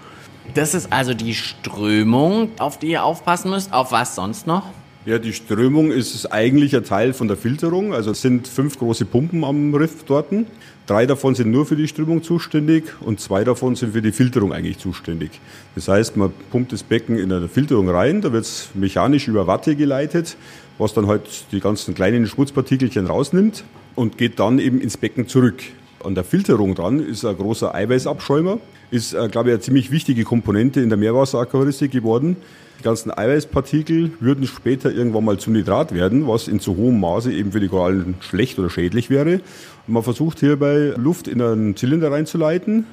Das 0.54 0.74
ist 0.74 0.92
also 0.92 1.12
die 1.12 1.34
Strömung, 1.34 2.48
auf 2.58 2.78
die 2.78 2.88
ihr 2.88 3.04
aufpassen 3.04 3.50
müsst. 3.50 3.72
Auf 3.72 3.92
was 3.92 4.14
sonst 4.14 4.46
noch? 4.46 4.64
Ja, 5.06 5.18
die 5.18 5.32
Strömung 5.32 5.92
ist 5.92 6.26
eigentlich 6.30 6.76
ein 6.76 6.84
Teil 6.84 7.14
von 7.14 7.26
der 7.26 7.38
Filterung. 7.38 7.94
Also 7.94 8.10
es 8.10 8.20
sind 8.20 8.46
fünf 8.46 8.78
große 8.78 9.06
Pumpen 9.06 9.44
am 9.44 9.74
Riff 9.74 10.04
dort. 10.04 10.26
Drei 10.86 11.06
davon 11.06 11.34
sind 11.34 11.50
nur 11.50 11.64
für 11.64 11.76
die 11.76 11.88
Strömung 11.88 12.22
zuständig 12.22 12.84
und 13.00 13.18
zwei 13.18 13.42
davon 13.42 13.76
sind 13.76 13.94
für 13.94 14.02
die 14.02 14.12
Filterung 14.12 14.52
eigentlich 14.52 14.76
zuständig. 14.76 15.30
Das 15.74 15.88
heißt, 15.88 16.18
man 16.18 16.32
pumpt 16.50 16.72
das 16.72 16.82
Becken 16.82 17.16
in 17.16 17.32
eine 17.32 17.48
Filterung 17.48 17.88
rein, 17.88 18.20
da 18.20 18.32
wird 18.32 18.44
es 18.44 18.68
mechanisch 18.74 19.26
über 19.26 19.46
Watte 19.46 19.74
geleitet, 19.74 20.36
was 20.76 20.92
dann 20.92 21.06
halt 21.06 21.22
die 21.52 21.60
ganzen 21.60 21.94
kleinen 21.94 22.26
Schmutzpartikelchen 22.26 23.06
rausnimmt 23.06 23.64
und 23.94 24.18
geht 24.18 24.38
dann 24.38 24.58
eben 24.58 24.82
ins 24.82 24.98
Becken 24.98 25.28
zurück. 25.28 25.62
An 26.02 26.14
der 26.14 26.24
Filterung 26.24 26.74
dran 26.74 26.98
ist 26.98 27.26
ein 27.26 27.36
großer 27.36 27.74
Eiweißabschäumer, 27.74 28.58
ist, 28.90 29.12
äh, 29.12 29.28
glaube 29.28 29.50
ich, 29.50 29.54
eine 29.54 29.60
ziemlich 29.60 29.90
wichtige 29.90 30.24
Komponente 30.24 30.80
in 30.80 30.88
der 30.88 30.96
Meerwasseraquaristik 30.96 31.90
geworden. 31.90 32.36
Die 32.78 32.84
ganzen 32.84 33.10
Eiweißpartikel 33.10 34.12
würden 34.20 34.46
später 34.46 34.90
irgendwann 34.90 35.26
mal 35.26 35.38
zu 35.38 35.50
Nitrat 35.50 35.92
werden, 35.92 36.26
was 36.26 36.48
in 36.48 36.58
zu 36.58 36.76
hohem 36.76 36.98
Maße 37.00 37.30
eben 37.30 37.52
für 37.52 37.60
die 37.60 37.68
Korallen 37.68 38.14
schlecht 38.20 38.58
oder 38.58 38.70
schädlich 38.70 39.10
wäre. 39.10 39.40
Und 39.86 39.92
man 39.92 40.02
versucht 40.02 40.40
hierbei 40.40 40.94
Luft 40.96 41.28
in 41.28 41.42
einen 41.42 41.76
Zylinder 41.76 42.10
reinzuleiten 42.10 42.86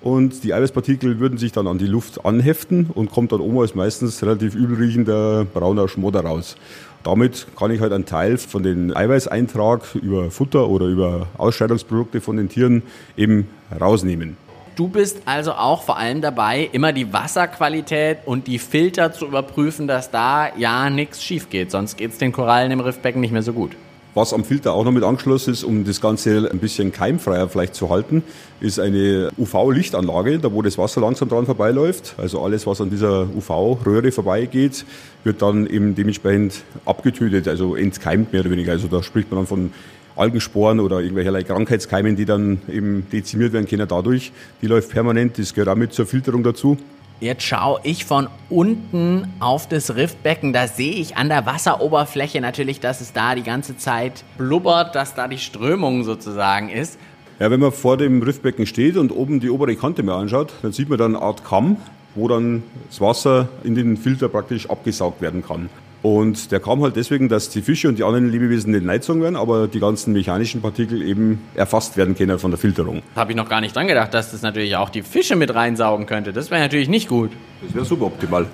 und 0.00 0.44
die 0.44 0.54
Eiweißpartikel 0.54 1.20
würden 1.20 1.36
sich 1.36 1.52
dann 1.52 1.66
an 1.66 1.76
die 1.76 1.86
Luft 1.86 2.24
anheften 2.24 2.88
und 2.94 3.10
kommt 3.10 3.32
dann 3.32 3.40
oben 3.40 3.58
als 3.58 3.74
meistens 3.74 4.22
relativ 4.22 4.54
übelriechender 4.54 5.44
brauner 5.44 5.88
Schmodder 5.88 6.20
raus. 6.20 6.56
Damit 7.02 7.46
kann 7.56 7.70
ich 7.70 7.80
halt 7.80 7.92
einen 7.92 8.04
Teil 8.04 8.36
von 8.36 8.62
den 8.62 8.94
Eiweißeintrag 8.94 9.94
über 9.94 10.30
Futter 10.30 10.68
oder 10.68 10.86
über 10.86 11.28
Ausscheidungsprodukte 11.38 12.20
von 12.20 12.36
den 12.36 12.48
Tieren 12.48 12.82
eben 13.16 13.48
rausnehmen. 13.80 14.36
Du 14.76 14.88
bist 14.88 15.22
also 15.26 15.52
auch 15.52 15.82
vor 15.82 15.98
allem 15.98 16.20
dabei, 16.20 16.68
immer 16.72 16.92
die 16.92 17.12
Wasserqualität 17.12 18.18
und 18.24 18.46
die 18.46 18.58
Filter 18.58 19.12
zu 19.12 19.26
überprüfen, 19.26 19.86
dass 19.86 20.10
da 20.10 20.54
ja 20.56 20.88
nichts 20.88 21.22
schief 21.22 21.50
geht. 21.50 21.70
Sonst 21.70 21.96
geht 21.96 22.12
es 22.12 22.18
den 22.18 22.32
Korallen 22.32 22.70
im 22.70 22.80
Riffbecken 22.80 23.20
nicht 23.20 23.32
mehr 23.32 23.42
so 23.42 23.52
gut. 23.52 23.72
Was 24.12 24.32
am 24.32 24.42
Filter 24.42 24.72
auch 24.74 24.84
noch 24.84 24.90
mit 24.90 25.04
angeschlossen 25.04 25.52
ist, 25.52 25.62
um 25.62 25.84
das 25.84 26.00
Ganze 26.00 26.50
ein 26.50 26.58
bisschen 26.58 26.90
keimfreier 26.90 27.48
vielleicht 27.48 27.76
zu 27.76 27.90
halten, 27.90 28.24
ist 28.60 28.80
eine 28.80 29.30
UV-Lichtanlage, 29.38 30.40
da 30.40 30.52
wo 30.52 30.62
das 30.62 30.78
Wasser 30.78 31.00
langsam 31.00 31.28
dran 31.28 31.46
vorbeiläuft. 31.46 32.14
Also 32.18 32.42
alles, 32.42 32.66
was 32.66 32.80
an 32.80 32.90
dieser 32.90 33.28
UV-Röhre 33.36 34.10
vorbeigeht, 34.10 34.84
wird 35.22 35.40
dann 35.42 35.64
eben 35.68 35.94
dementsprechend 35.94 36.64
abgetötet, 36.86 37.46
also 37.46 37.76
entkeimt 37.76 38.32
mehr 38.32 38.40
oder 38.40 38.50
weniger. 38.50 38.72
Also 38.72 38.88
da 38.88 39.00
spricht 39.04 39.30
man 39.30 39.40
dann 39.40 39.46
von 39.46 39.72
Algensporen 40.16 40.80
oder 40.80 41.00
irgendwelche 41.00 41.44
Krankheitskeimen, 41.44 42.16
die 42.16 42.24
dann 42.24 42.62
eben 42.68 43.06
dezimiert 43.12 43.52
werden 43.52 43.68
können 43.68 43.86
dadurch. 43.86 44.32
Die 44.60 44.66
läuft 44.66 44.90
permanent, 44.90 45.38
das 45.38 45.54
gehört 45.54 45.68
auch 45.68 45.76
mit 45.76 45.92
zur 45.92 46.06
Filterung 46.06 46.42
dazu. 46.42 46.76
Jetzt 47.20 47.42
schaue 47.42 47.80
ich 47.82 48.06
von 48.06 48.28
unten 48.48 49.30
auf 49.40 49.68
das 49.68 49.94
Riftbecken. 49.94 50.54
Da 50.54 50.66
sehe 50.66 50.94
ich 50.94 51.18
an 51.18 51.28
der 51.28 51.44
Wasseroberfläche 51.44 52.40
natürlich, 52.40 52.80
dass 52.80 53.02
es 53.02 53.12
da 53.12 53.34
die 53.34 53.42
ganze 53.42 53.76
Zeit 53.76 54.24
blubbert, 54.38 54.94
dass 54.94 55.14
da 55.14 55.28
die 55.28 55.36
Strömung 55.36 56.02
sozusagen 56.02 56.70
ist. 56.70 56.98
Ja, 57.38 57.50
wenn 57.50 57.60
man 57.60 57.72
vor 57.72 57.98
dem 57.98 58.22
Riftbecken 58.22 58.64
steht 58.64 58.96
und 58.96 59.12
oben 59.12 59.38
die 59.38 59.50
obere 59.50 59.76
Kante 59.76 60.02
mal 60.02 60.18
anschaut, 60.18 60.54
dann 60.62 60.72
sieht 60.72 60.88
man 60.88 60.96
dann 60.96 61.14
eine 61.14 61.22
Art 61.22 61.44
Kamm, 61.44 61.76
wo 62.14 62.26
dann 62.26 62.62
das 62.88 63.02
Wasser 63.02 63.48
in 63.64 63.74
den 63.74 63.98
Filter 63.98 64.30
praktisch 64.30 64.70
abgesaugt 64.70 65.20
werden 65.20 65.44
kann. 65.44 65.68
Und 66.02 66.50
der 66.50 66.60
kam 66.60 66.82
halt 66.82 66.96
deswegen, 66.96 67.28
dass 67.28 67.50
die 67.50 67.60
Fische 67.60 67.88
und 67.88 67.98
die 67.98 68.04
anderen 68.04 68.30
Lebewesen 68.30 68.72
nicht 68.72 68.84
neizogen 68.84 69.20
werden, 69.20 69.36
aber 69.36 69.68
die 69.68 69.80
ganzen 69.80 70.14
mechanischen 70.14 70.62
Partikel 70.62 71.02
eben 71.02 71.40
erfasst 71.54 71.96
werden 71.98 72.14
können 72.14 72.38
von 72.38 72.50
der 72.50 72.58
Filterung. 72.58 73.02
Habe 73.14 73.32
ich 73.32 73.36
noch 73.36 73.48
gar 73.48 73.60
nicht 73.60 73.76
dran 73.76 73.86
gedacht, 73.86 74.14
dass 74.14 74.30
das 74.30 74.40
natürlich 74.40 74.76
auch 74.76 74.88
die 74.88 75.02
Fische 75.02 75.36
mit 75.36 75.54
reinsaugen 75.54 76.06
könnte. 76.06 76.32
Das 76.32 76.50
wäre 76.50 76.62
natürlich 76.62 76.88
nicht 76.88 77.08
gut. 77.08 77.30
Das 77.62 77.74
wäre 77.74 77.84
suboptimal. 77.84 78.46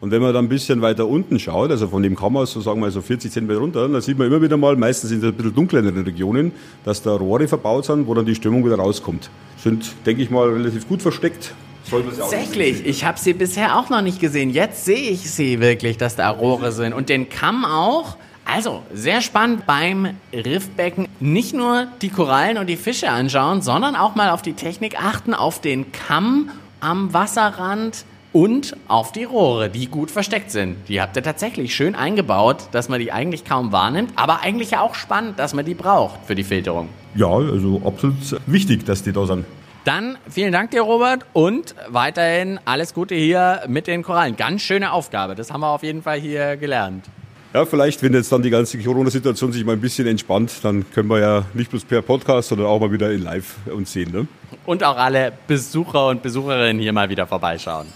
Und 0.00 0.10
wenn 0.10 0.22
man 0.22 0.32
dann 0.32 0.46
ein 0.46 0.48
bisschen 0.48 0.80
weiter 0.80 1.06
unten 1.06 1.38
schaut, 1.38 1.70
also 1.70 1.88
von 1.88 2.02
dem 2.02 2.16
Kamm 2.16 2.36
aus, 2.38 2.52
so 2.52 2.60
sagen 2.62 2.80
wir 2.80 2.90
so 2.90 3.02
40 3.02 3.32
cm 3.32 3.50
runter, 3.50 3.86
dann 3.86 4.00
sieht 4.00 4.16
man 4.16 4.26
immer 4.26 4.40
wieder 4.40 4.56
mal, 4.56 4.76
meistens 4.76 5.10
in 5.10 5.22
ein 5.22 5.34
bisschen 5.34 5.54
dunkleren 5.54 6.02
Regionen, 6.04 6.52
dass 6.84 7.02
da 7.02 7.12
Rohre 7.12 7.48
verbaut 7.48 7.84
sind, 7.84 8.06
wo 8.06 8.14
dann 8.14 8.24
die 8.24 8.34
Strömung 8.34 8.64
wieder 8.64 8.76
rauskommt. 8.76 9.30
Sind, 9.58 9.92
denke 10.06 10.22
ich 10.22 10.30
mal, 10.30 10.48
relativ 10.48 10.88
gut 10.88 11.02
versteckt. 11.02 11.54
Tatsächlich, 11.90 12.86
ich 12.86 13.04
habe 13.04 13.18
sie 13.18 13.32
bisher 13.32 13.78
auch 13.78 13.90
noch 13.90 14.02
nicht 14.02 14.20
gesehen. 14.20 14.50
Jetzt 14.50 14.84
sehe 14.84 15.10
ich 15.10 15.30
sie 15.30 15.60
wirklich, 15.60 15.96
dass 15.98 16.16
da 16.16 16.30
Rohre 16.30 16.72
sind. 16.72 16.92
Und 16.92 17.08
den 17.08 17.28
Kamm 17.28 17.64
auch. 17.64 18.16
Also, 18.44 18.82
sehr 18.92 19.20
spannend 19.20 19.64
beim 19.66 20.16
Riffbecken. 20.32 21.06
Nicht 21.20 21.54
nur 21.54 21.86
die 22.02 22.08
Korallen 22.08 22.58
und 22.58 22.66
die 22.66 22.76
Fische 22.76 23.10
anschauen, 23.10 23.62
sondern 23.62 23.94
auch 23.94 24.16
mal 24.16 24.30
auf 24.30 24.42
die 24.42 24.54
Technik 24.54 25.00
achten, 25.00 25.34
auf 25.34 25.60
den 25.60 25.92
Kamm 25.92 26.50
am 26.80 27.12
Wasserrand 27.12 28.04
und 28.32 28.76
auf 28.88 29.12
die 29.12 29.24
Rohre, 29.24 29.68
die 29.68 29.86
gut 29.86 30.10
versteckt 30.10 30.50
sind. 30.50 30.76
Die 30.88 31.00
habt 31.00 31.16
ihr 31.16 31.22
tatsächlich 31.22 31.74
schön 31.74 31.94
eingebaut, 31.94 32.68
dass 32.72 32.88
man 32.88 33.00
die 33.00 33.12
eigentlich 33.12 33.44
kaum 33.44 33.72
wahrnimmt, 33.72 34.12
aber 34.16 34.40
eigentlich 34.40 34.72
ja 34.72 34.80
auch 34.80 34.94
spannend, 34.94 35.38
dass 35.38 35.54
man 35.54 35.64
die 35.64 35.74
braucht 35.74 36.20
für 36.26 36.34
die 36.34 36.44
Filterung. 36.44 36.88
Ja, 37.14 37.28
also 37.28 37.82
absolut 37.84 38.16
wichtig, 38.46 38.84
dass 38.84 39.02
die 39.02 39.12
da 39.12 39.26
sind. 39.26 39.44
Dann 39.84 40.18
vielen 40.28 40.52
Dank 40.52 40.72
dir, 40.72 40.82
Robert, 40.82 41.24
und 41.32 41.74
weiterhin 41.88 42.60
alles 42.66 42.92
Gute 42.92 43.14
hier 43.14 43.62
mit 43.66 43.86
den 43.86 44.02
Korallen. 44.02 44.36
Ganz 44.36 44.62
schöne 44.62 44.92
Aufgabe, 44.92 45.34
das 45.34 45.50
haben 45.50 45.60
wir 45.62 45.68
auf 45.68 45.82
jeden 45.82 46.02
Fall 46.02 46.20
hier 46.20 46.56
gelernt. 46.56 47.06
Ja, 47.52 47.64
vielleicht, 47.64 48.00
wenn 48.02 48.14
jetzt 48.14 48.30
dann 48.30 48.42
die 48.42 48.50
ganze 48.50 48.78
Corona-Situation 48.78 49.52
sich 49.52 49.64
mal 49.64 49.72
ein 49.72 49.80
bisschen 49.80 50.06
entspannt, 50.06 50.52
dann 50.62 50.88
können 50.92 51.08
wir 51.08 51.18
ja 51.18 51.44
nicht 51.52 51.70
bloß 51.70 51.84
per 51.84 52.00
Podcast, 52.00 52.50
sondern 52.50 52.68
auch 52.68 52.78
mal 52.78 52.92
wieder 52.92 53.10
in 53.10 53.22
Live 53.22 53.56
uns 53.74 53.92
sehen. 53.92 54.12
Ne? 54.12 54.28
Und 54.66 54.84
auch 54.84 54.96
alle 54.96 55.32
Besucher 55.48 56.08
und 56.08 56.22
Besucherinnen 56.22 56.80
hier 56.80 56.92
mal 56.92 57.08
wieder 57.08 57.26
vorbeischauen. 57.26 57.88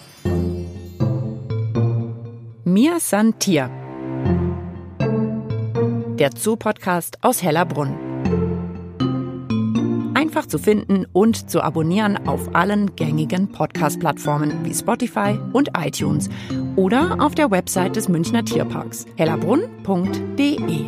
Mir 2.64 2.98
san 2.98 3.38
Tier. 3.38 3.70
Der 6.18 6.30
Zoo-Podcast 6.36 7.18
aus 7.22 7.42
Hellerbrunn. 7.42 8.03
Einfach 10.34 10.48
zu 10.48 10.58
finden 10.58 11.06
und 11.12 11.48
zu 11.48 11.62
abonnieren 11.62 12.26
auf 12.26 12.56
allen 12.56 12.96
gängigen 12.96 13.52
Podcast-Plattformen 13.52 14.64
wie 14.64 14.74
Spotify 14.74 15.38
und 15.52 15.70
iTunes 15.78 16.28
oder 16.74 17.18
auf 17.20 17.36
der 17.36 17.52
Website 17.52 17.94
des 17.94 18.08
Münchner 18.08 18.44
Tierparks 18.44 19.06
hellerbrunn.de. 19.14 20.86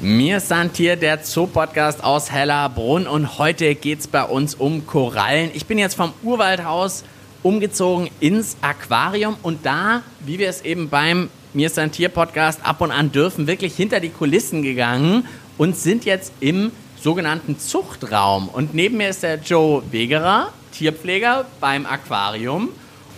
Mir 0.00 0.40
san 0.40 0.72
Tier, 0.72 0.96
der 0.96 1.20
Zoo-Podcast 1.22 2.02
aus 2.02 2.32
Hellerbrunn 2.32 3.06
und 3.06 3.38
heute 3.38 3.76
geht 3.76 4.00
es 4.00 4.08
bei 4.08 4.24
uns 4.24 4.56
um 4.56 4.84
Korallen. 4.84 5.50
Ich 5.54 5.66
bin 5.66 5.78
jetzt 5.78 5.94
vom 5.94 6.12
Urwaldhaus 6.24 7.04
umgezogen 7.44 8.10
ins 8.18 8.56
Aquarium 8.62 9.36
und 9.44 9.64
da, 9.64 10.02
wie 10.24 10.40
wir 10.40 10.48
es 10.48 10.62
eben 10.62 10.88
beim 10.88 11.30
Mir 11.54 11.68
ist 11.68 11.78
ein 11.78 11.92
Tier 11.92 12.08
Podcast 12.08 12.58
ab 12.64 12.80
und 12.80 12.90
an 12.90 13.12
dürfen, 13.12 13.46
wirklich 13.46 13.76
hinter 13.76 14.00
die 14.00 14.08
Kulissen 14.08 14.64
gegangen 14.64 15.24
und 15.56 15.76
sind 15.76 16.04
jetzt 16.04 16.32
im 16.40 16.72
sogenannten 17.00 17.58
Zuchtraum. 17.58 18.48
Und 18.48 18.74
neben 18.74 18.96
mir 18.96 19.10
ist 19.10 19.22
der 19.22 19.36
Joe 19.36 19.82
Wegerer, 19.90 20.52
Tierpfleger 20.72 21.46
beim 21.60 21.86
Aquarium. 21.86 22.70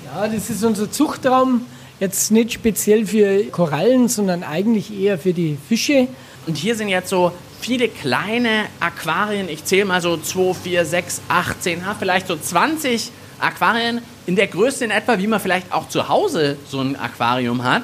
Ja, 0.05 0.29
das 0.29 0.51
ist 0.51 0.65
unser 0.65 0.91
Zuchtraum. 0.91 1.63
Jetzt 2.01 2.31
nicht 2.31 2.53
speziell 2.53 3.07
für 3.07 3.45
Korallen, 3.45 4.09
sondern 4.09 4.45
eigentlich 4.45 4.97
eher 4.97 5.19
für 5.19 5.33
die 5.33 5.59
Fische. 5.69 6.09
Und 6.47 6.57
hier 6.57 6.77
sind 6.77 6.89
jetzt 6.89 7.09
so 7.09 7.33
viele 7.61 7.89
kleine 7.89 8.67
Aquarien. 8.81 9.49
Ich 9.49 9.65
zähle 9.65 9.85
mal 9.85 10.01
so 10.01 10.17
2, 10.17 10.55
4, 10.55 10.85
6, 10.85 11.23
8, 11.29 11.63
10, 11.63 11.83
vielleicht 11.99 12.29
so 12.29 12.37
20 12.37 13.11
Aquarien 13.41 14.01
in 14.27 14.37
der 14.37 14.47
Größe 14.47 14.85
in 14.85 14.91
etwa, 14.91 15.19
wie 15.19 15.27
man 15.27 15.41
vielleicht 15.41 15.73
auch 15.73 15.89
zu 15.89 16.09
Hause 16.09 16.57
so 16.69 16.81
ein 16.81 16.97
Aquarium 16.97 17.65
hat. 17.65 17.83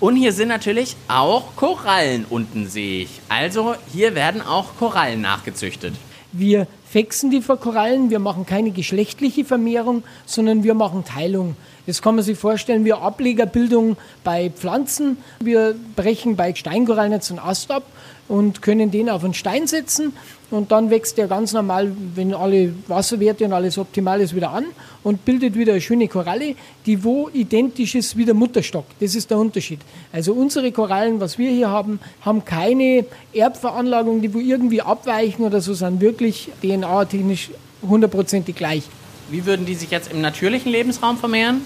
Und 0.00 0.16
hier 0.16 0.32
sind 0.32 0.48
natürlich 0.48 0.96
auch 1.08 1.54
Korallen 1.56 2.24
unten, 2.30 2.66
sehe 2.66 3.02
ich. 3.02 3.20
Also 3.28 3.74
hier 3.92 4.14
werden 4.14 4.40
auch 4.40 4.76
Korallen 4.78 5.20
nachgezüchtet. 5.20 5.94
Wir 6.32 6.66
fexen 6.88 7.30
die 7.30 7.40
Korallen, 7.40 8.08
wir 8.08 8.18
machen 8.18 8.46
keine 8.46 8.70
geschlechtliche 8.70 9.44
Vermehrung, 9.44 10.02
sondern 10.24 10.64
wir 10.64 10.74
machen 10.74 11.04
Teilung. 11.04 11.54
Das 11.86 12.00
kann 12.00 12.14
man 12.14 12.24
sich 12.24 12.38
vorstellen 12.38 12.84
wie 12.84 12.94
Ablegerbildung 12.94 13.96
bei 14.24 14.50
Pflanzen. 14.50 15.18
Wir 15.40 15.74
brechen 15.96 16.34
bei 16.34 16.54
Steinkorallen 16.54 17.12
jetzt 17.12 17.30
einen 17.30 17.40
Ast 17.40 17.70
ab 17.70 17.82
und 18.30 18.62
können 18.62 18.92
den 18.92 19.10
auf 19.10 19.24
einen 19.24 19.34
Stein 19.34 19.66
setzen 19.66 20.12
und 20.52 20.70
dann 20.70 20.88
wächst 20.88 21.18
der 21.18 21.26
ganz 21.26 21.52
normal, 21.52 21.90
wenn 22.14 22.32
alle 22.32 22.72
Wasserwerte 22.86 23.44
und 23.44 23.52
alles 23.52 23.76
optimal 23.76 24.20
ist, 24.20 24.36
wieder 24.36 24.52
an 24.52 24.66
und 25.02 25.24
bildet 25.24 25.56
wieder 25.56 25.72
eine 25.72 25.80
schöne 25.80 26.06
Koralle, 26.06 26.54
die 26.86 27.02
wo 27.02 27.28
identisch 27.32 27.96
ist 27.96 28.16
wie 28.16 28.24
der 28.24 28.34
Mutterstock. 28.34 28.84
Das 29.00 29.16
ist 29.16 29.32
der 29.32 29.38
Unterschied. 29.38 29.80
Also 30.12 30.32
unsere 30.32 30.70
Korallen, 30.70 31.18
was 31.20 31.38
wir 31.38 31.50
hier 31.50 31.70
haben, 31.70 31.98
haben 32.20 32.44
keine 32.44 33.04
Erbveranlagung, 33.32 34.22
die 34.22 34.32
wo 34.32 34.38
irgendwie 34.38 34.80
abweichen 34.80 35.44
oder 35.44 35.60
so, 35.60 35.74
sind 35.74 36.00
wirklich 36.00 36.50
DNA-technisch 36.62 37.50
hundertprozentig 37.82 38.54
gleich. 38.54 38.84
Wie 39.28 39.44
würden 39.44 39.66
die 39.66 39.74
sich 39.74 39.90
jetzt 39.90 40.12
im 40.12 40.20
natürlichen 40.20 40.70
Lebensraum 40.70 41.16
vermehren? 41.16 41.62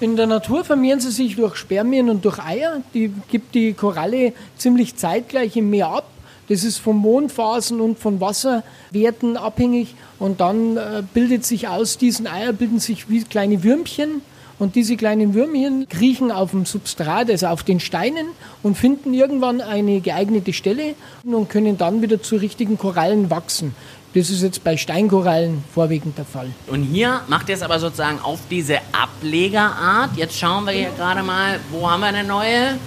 In 0.00 0.16
der 0.16 0.26
Natur 0.26 0.64
vermehren 0.64 0.98
sie 0.98 1.12
sich 1.12 1.36
durch 1.36 1.56
Spermien 1.56 2.10
und 2.10 2.24
durch 2.24 2.38
Eier. 2.40 2.82
Die 2.94 3.12
gibt 3.30 3.54
die 3.54 3.74
Koralle 3.74 4.32
ziemlich 4.58 4.96
zeitgleich 4.96 5.56
im 5.56 5.70
Meer 5.70 5.88
ab. 5.88 6.10
Das 6.48 6.64
ist 6.64 6.78
von 6.78 6.96
Mondphasen 6.96 7.80
und 7.80 7.98
von 7.98 8.20
Wasserwerten 8.20 9.36
abhängig. 9.36 9.94
Und 10.18 10.40
dann 10.40 10.76
äh, 10.76 11.02
bildet 11.14 11.46
sich 11.46 11.68
aus 11.68 11.96
diesen 11.96 12.26
Eiern 12.26 12.56
bilden 12.56 12.80
sich 12.80 13.08
wie 13.08 13.22
kleine 13.22 13.62
Würmchen. 13.62 14.20
Und 14.58 14.76
diese 14.76 14.96
kleinen 14.96 15.34
Würmchen 15.34 15.88
kriechen 15.88 16.30
auf 16.30 16.50
dem 16.50 16.64
Substrat, 16.64 17.30
also 17.30 17.46
auf 17.46 17.62
den 17.62 17.80
Steinen, 17.80 18.26
und 18.62 18.76
finden 18.76 19.12
irgendwann 19.12 19.60
eine 19.60 20.00
geeignete 20.00 20.52
Stelle 20.52 20.94
und 21.24 21.48
können 21.48 21.76
dann 21.76 22.02
wieder 22.02 22.22
zu 22.22 22.36
richtigen 22.36 22.78
Korallen 22.78 23.30
wachsen. 23.30 23.74
Das 24.14 24.30
ist 24.30 24.42
jetzt 24.42 24.62
bei 24.62 24.76
Steinkorallen 24.76 25.64
vorwiegend 25.74 26.16
der 26.16 26.24
Fall. 26.24 26.46
Und 26.68 26.84
hier 26.84 27.22
macht 27.26 27.48
ihr 27.48 27.56
es 27.56 27.62
aber 27.62 27.80
sozusagen 27.80 28.20
auf 28.20 28.38
diese 28.48 28.78
Ablegerart. 28.92 30.10
Jetzt 30.16 30.38
schauen 30.38 30.66
wir 30.66 30.72
hier 30.72 30.90
gerade 30.96 31.24
mal, 31.24 31.58
wo 31.72 31.90
haben 31.90 32.00
wir 32.00 32.06
eine 32.06 32.22
neue? 32.22 32.78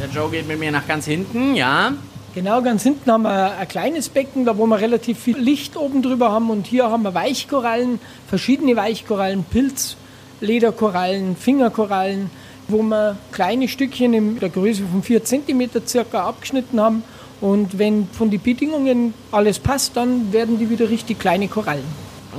Der 0.00 0.08
Joe 0.10 0.30
geht 0.30 0.48
mit 0.48 0.58
mir 0.58 0.72
nach 0.72 0.88
ganz 0.88 1.04
hinten, 1.04 1.54
ja. 1.56 1.92
Genau, 2.34 2.62
ganz 2.62 2.84
hinten 2.84 3.12
haben 3.12 3.24
wir 3.24 3.58
ein 3.58 3.68
kleines 3.68 4.08
Becken, 4.08 4.46
da 4.46 4.56
wo 4.56 4.64
wir 4.64 4.80
relativ 4.80 5.18
viel 5.18 5.36
Licht 5.36 5.76
oben 5.76 6.00
drüber 6.00 6.32
haben. 6.32 6.48
Und 6.48 6.66
hier 6.66 6.90
haben 6.90 7.02
wir 7.02 7.12
Weichkorallen, 7.12 8.00
verschiedene 8.26 8.74
Weichkorallen, 8.74 9.44
Pilz, 9.44 9.96
Lederkorallen, 10.40 11.36
Fingerkorallen, 11.36 12.30
wo 12.68 12.80
wir 12.82 13.18
kleine 13.30 13.68
Stückchen 13.68 14.14
in 14.14 14.40
der 14.40 14.48
Größe 14.48 14.84
von 14.90 15.02
4 15.02 15.22
cm 15.22 15.68
circa 15.86 16.24
abgeschnitten 16.24 16.80
haben 16.80 17.04
und 17.42 17.76
wenn 17.76 18.06
von 18.12 18.30
den 18.30 18.40
Bedingungen 18.40 19.12
alles 19.32 19.58
passt, 19.58 19.96
dann 19.96 20.32
werden 20.32 20.60
die 20.60 20.70
wieder 20.70 20.88
richtig 20.88 21.18
kleine 21.18 21.48
Korallen. 21.48 21.84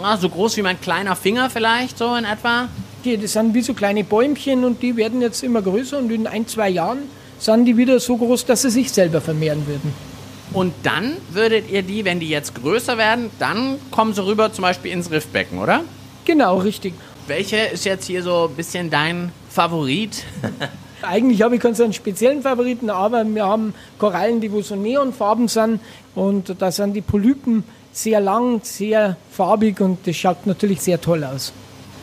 Ah, 0.01 0.17
so 0.17 0.29
groß 0.29 0.57
wie 0.57 0.61
mein 0.61 0.79
kleiner 0.79 1.15
Finger 1.15 1.49
vielleicht, 1.49 1.97
so 1.97 2.15
in 2.15 2.23
etwa? 2.23 2.69
Die, 3.03 3.17
das 3.17 3.33
sind 3.33 3.53
wie 3.53 3.61
so 3.61 3.73
kleine 3.73 4.05
Bäumchen 4.05 4.63
und 4.63 4.81
die 4.81 4.95
werden 4.95 5.21
jetzt 5.21 5.43
immer 5.43 5.61
größer 5.61 5.97
und 5.97 6.09
in 6.09 6.25
ein, 6.25 6.47
zwei 6.47 6.69
Jahren 6.69 6.99
sind 7.37 7.65
die 7.65 7.75
wieder 7.75 7.99
so 7.99 8.15
groß, 8.15 8.45
dass 8.45 8.61
sie 8.61 8.69
sich 8.69 8.91
selber 8.91 9.19
vermehren 9.19 9.67
würden. 9.67 9.93
Und 10.53 10.73
dann 10.83 11.17
würdet 11.31 11.69
ihr 11.69 11.81
die, 11.81 12.05
wenn 12.05 12.21
die 12.21 12.29
jetzt 12.29 12.55
größer 12.55 12.97
werden, 12.97 13.29
dann 13.39 13.79
kommen 13.91 14.13
sie 14.13 14.23
rüber 14.23 14.53
zum 14.53 14.61
Beispiel 14.61 14.93
ins 14.93 15.11
Riffbecken, 15.11 15.59
oder? 15.59 15.81
Genau, 16.23 16.59
richtig. 16.59 16.93
Welche 17.27 17.57
ist 17.57 17.83
jetzt 17.83 18.05
hier 18.05 18.23
so 18.23 18.47
ein 18.49 18.55
bisschen 18.55 18.89
dein 18.89 19.33
Favorit? 19.49 20.23
Eigentlich 21.03 21.41
habe 21.41 21.55
ich 21.55 21.61
keinen 21.61 21.93
speziellen 21.93 22.41
Favoriten, 22.41 22.89
aber 22.89 23.25
wir 23.25 23.45
haben 23.45 23.73
Korallen, 23.97 24.41
die 24.41 24.51
wo 24.51 24.61
so 24.61 24.75
neonfarben 24.75 25.47
sind 25.47 25.79
und 26.15 26.55
da 26.59 26.71
sind 26.71 26.93
die 26.93 27.01
Polypen 27.01 27.63
sehr 27.91 28.19
lang, 28.19 28.61
sehr 28.63 29.17
farbig 29.31 29.79
und 29.81 30.07
das 30.07 30.15
schaut 30.15 30.45
natürlich 30.45 30.81
sehr 30.81 30.99
toll 30.99 31.23
aus. 31.23 31.53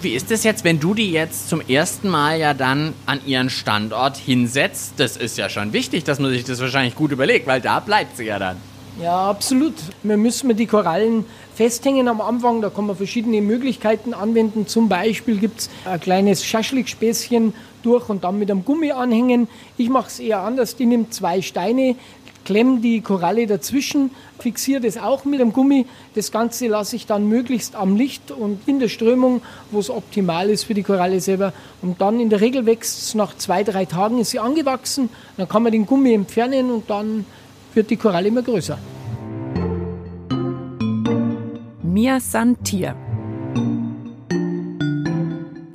Wie 0.03 0.15
ist 0.15 0.31
es 0.31 0.45
jetzt, 0.45 0.65
wenn 0.65 0.81
du 0.81 0.95
die 0.95 1.11
jetzt 1.11 1.51
zum 1.51 1.61
ersten 1.61 2.09
Mal 2.09 2.39
ja 2.39 2.55
dann 2.55 2.95
an 3.05 3.21
ihren 3.27 3.51
Standort 3.51 4.17
hinsetzt? 4.17 4.95
Das 4.97 5.17
ist 5.17 5.37
ja 5.37 5.51
schon 5.51 5.75
wichtig, 5.75 6.05
dass 6.05 6.19
man 6.19 6.31
sich 6.31 6.45
das 6.45 6.61
wahrscheinlich 6.61 6.95
gut 6.95 7.13
überlegt, 7.13 7.47
weil 7.47 7.61
da 7.61 7.81
bleibt 7.81 8.17
sie 8.17 8.25
ja 8.25 8.39
dann. 8.39 8.57
Ja, 8.99 9.31
absolut. 9.31 9.75
Wir 10.03 10.17
müssen 10.17 10.55
die 10.57 10.67
Korallen 10.67 11.25
festhängen 11.55 12.09
am 12.09 12.21
Anfang. 12.21 12.61
Da 12.61 12.71
kann 12.71 12.87
man 12.87 12.97
verschiedene 12.97 13.41
Möglichkeiten 13.41 14.15
anwenden. 14.15 14.67
Zum 14.67 14.89
Beispiel 14.89 15.39
gibt 15.39 15.61
es 15.61 15.71
ein 15.85 16.01
kleines 16.01 16.45
Schaschlikspäßchen 16.45 17.55
durch 17.83 18.09
und 18.09 18.25
dann 18.25 18.39
mit 18.39 18.51
einem 18.51 18.65
Gummi 18.65 18.93
anhängen. 18.93 19.49
Ich 19.79 19.89
mache 19.89 20.09
es 20.09 20.19
eher 20.19 20.41
anders. 20.41 20.77
Die 20.77 20.87
nimmt 20.87 21.15
zwei 21.15 21.41
Steine, 21.41 21.97
klemme 22.45 22.81
die 22.81 23.01
Koralle 23.01 23.47
dazwischen, 23.47 24.11
fixiere 24.39 24.81
das 24.81 24.99
auch 24.99 25.25
mit 25.25 25.41
einem 25.41 25.53
Gummi. 25.53 25.87
Das 26.15 26.31
Ganze 26.31 26.67
lasse 26.67 26.97
ich 26.97 27.07
dann 27.07 27.27
möglichst 27.27 27.77
am 27.77 27.97
Licht 27.97 28.31
und 28.31 28.61
in 28.67 28.81
der 28.81 28.89
Strömung, 28.89 29.41
wo 29.71 29.79
es 29.79 29.89
optimal 29.89 30.51
ist 30.51 30.65
für 30.65 30.75
die 30.75 30.83
Koralle 30.83 31.21
selber. 31.21 31.53
Und 31.81 32.01
dann 32.01 32.21
in 32.21 32.29
der 32.29 32.41
Regel 32.41 32.67
wächst 32.67 33.03
es 33.03 33.15
nach 33.15 33.37
zwei, 33.37 33.65
drei 33.65 33.85
Tagen, 33.87 34.19
ist 34.19 34.31
sie 34.31 34.41
angewachsen. 34.41 35.09
Dann 35.37 35.49
kann 35.49 35.63
man 35.63 35.73
den 35.73 35.87
Gummi 35.87 36.13
entfernen 36.13 36.71
und 36.71 36.91
dann 36.91 37.25
wird 37.75 37.91
die 37.91 37.97
Koralle 37.97 38.29
immer 38.29 38.43
größer. 38.43 38.79
Mia 41.83 42.21
Santier. 42.21 42.95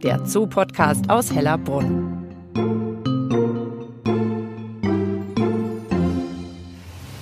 der 0.05 0.23
Zoo-Podcast 0.23 1.10
aus 1.10 1.34
Hellerbrunn. 1.34 2.27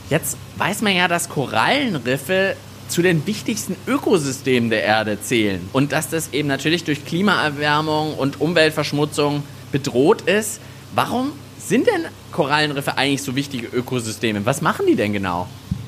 Jetzt 0.09 0.37
weiß 0.57 0.81
man 0.81 0.93
ja, 0.93 1.07
dass 1.07 1.29
Korallenriffe 1.29 2.57
zu 2.89 3.01
den 3.01 3.25
wichtigsten 3.25 3.77
Ökosystemen 3.87 4.69
der 4.69 4.83
Erde 4.83 5.19
zählen 5.21 5.61
und 5.71 5.93
dass 5.93 6.09
das 6.09 6.33
eben 6.33 6.49
natürlich 6.49 6.83
durch 6.83 7.05
Klimaerwärmung 7.05 8.15
und 8.15 8.41
Umweltverschmutzung 8.41 9.43
bedroht 9.71 10.23
ist. 10.23 10.59
Warum 10.93 11.31
sind 11.67 11.87
denn 11.87 12.05
Korallenriffe 12.31 12.97
eigentlich 12.97 13.23
so 13.23 13.35
wichtige 13.35 13.67
Ökosysteme? 13.67 14.45
Was 14.45 14.61
machen 14.61 14.85
die 14.87 14.95
denn 14.95 15.13
genau? 15.13 15.47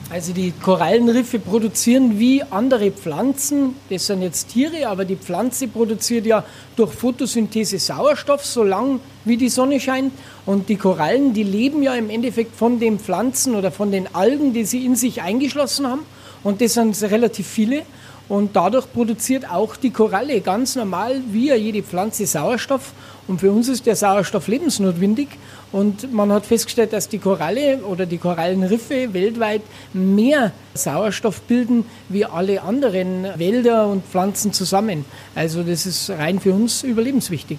Also 0.09 0.33
die 0.33 0.53
Korallenriffe 0.61 1.39
produzieren 1.39 2.19
wie 2.19 2.43
andere 2.43 2.91
Pflanzen, 2.91 3.75
das 3.89 4.05
sind 4.05 4.21
jetzt 4.21 4.49
Tiere, 4.49 4.87
aber 4.87 5.03
die 5.03 5.15
Pflanze 5.15 5.67
produziert 5.67 6.27
ja 6.27 6.43
durch 6.75 6.93
Photosynthese 6.93 7.79
Sauerstoff, 7.79 8.45
solange 8.45 8.99
wie 9.25 9.35
die 9.35 9.49
Sonne 9.49 9.79
scheint. 9.79 10.13
Und 10.45 10.69
die 10.69 10.75
Korallen, 10.75 11.33
die 11.33 11.41
leben 11.41 11.81
ja 11.81 11.95
im 11.95 12.11
Endeffekt 12.11 12.55
von 12.55 12.79
den 12.79 12.99
Pflanzen 12.99 13.55
oder 13.55 13.71
von 13.71 13.91
den 13.91 14.13
Algen, 14.13 14.53
die 14.53 14.63
sie 14.63 14.85
in 14.85 14.95
sich 14.95 15.23
eingeschlossen 15.23 15.87
haben. 15.87 16.05
Und 16.43 16.61
das 16.61 16.75
sind 16.75 17.01
relativ 17.01 17.47
viele. 17.47 17.81
Und 18.27 18.55
dadurch 18.55 18.91
produziert 18.91 19.49
auch 19.49 19.75
die 19.75 19.91
Koralle 19.91 20.41
ganz 20.41 20.75
normal 20.75 21.21
wie 21.31 21.51
jede 21.53 21.83
Pflanze 21.83 22.27
Sauerstoff. 22.27 22.93
Und 23.27 23.39
für 23.39 23.51
uns 23.51 23.67
ist 23.67 23.85
der 23.85 23.95
Sauerstoff 23.95 24.47
lebensnotwendig. 24.47 25.29
Und 25.71 26.13
man 26.13 26.31
hat 26.31 26.45
festgestellt, 26.45 26.93
dass 26.93 27.09
die 27.09 27.17
Koralle 27.17 27.79
oder 27.79 28.05
die 28.05 28.17
Korallenriffe 28.17 29.13
weltweit 29.13 29.61
mehr 29.93 30.51
Sauerstoff 30.73 31.41
bilden 31.41 31.85
wie 32.07 32.25
alle 32.25 32.61
anderen 32.61 33.27
Wälder 33.37 33.87
und 33.87 34.05
Pflanzen 34.05 34.53
zusammen. 34.53 35.05
Also 35.33 35.63
das 35.63 35.85
ist 35.85 36.09
rein 36.11 36.39
für 36.39 36.53
uns 36.53 36.83
überlebenswichtig. 36.83 37.57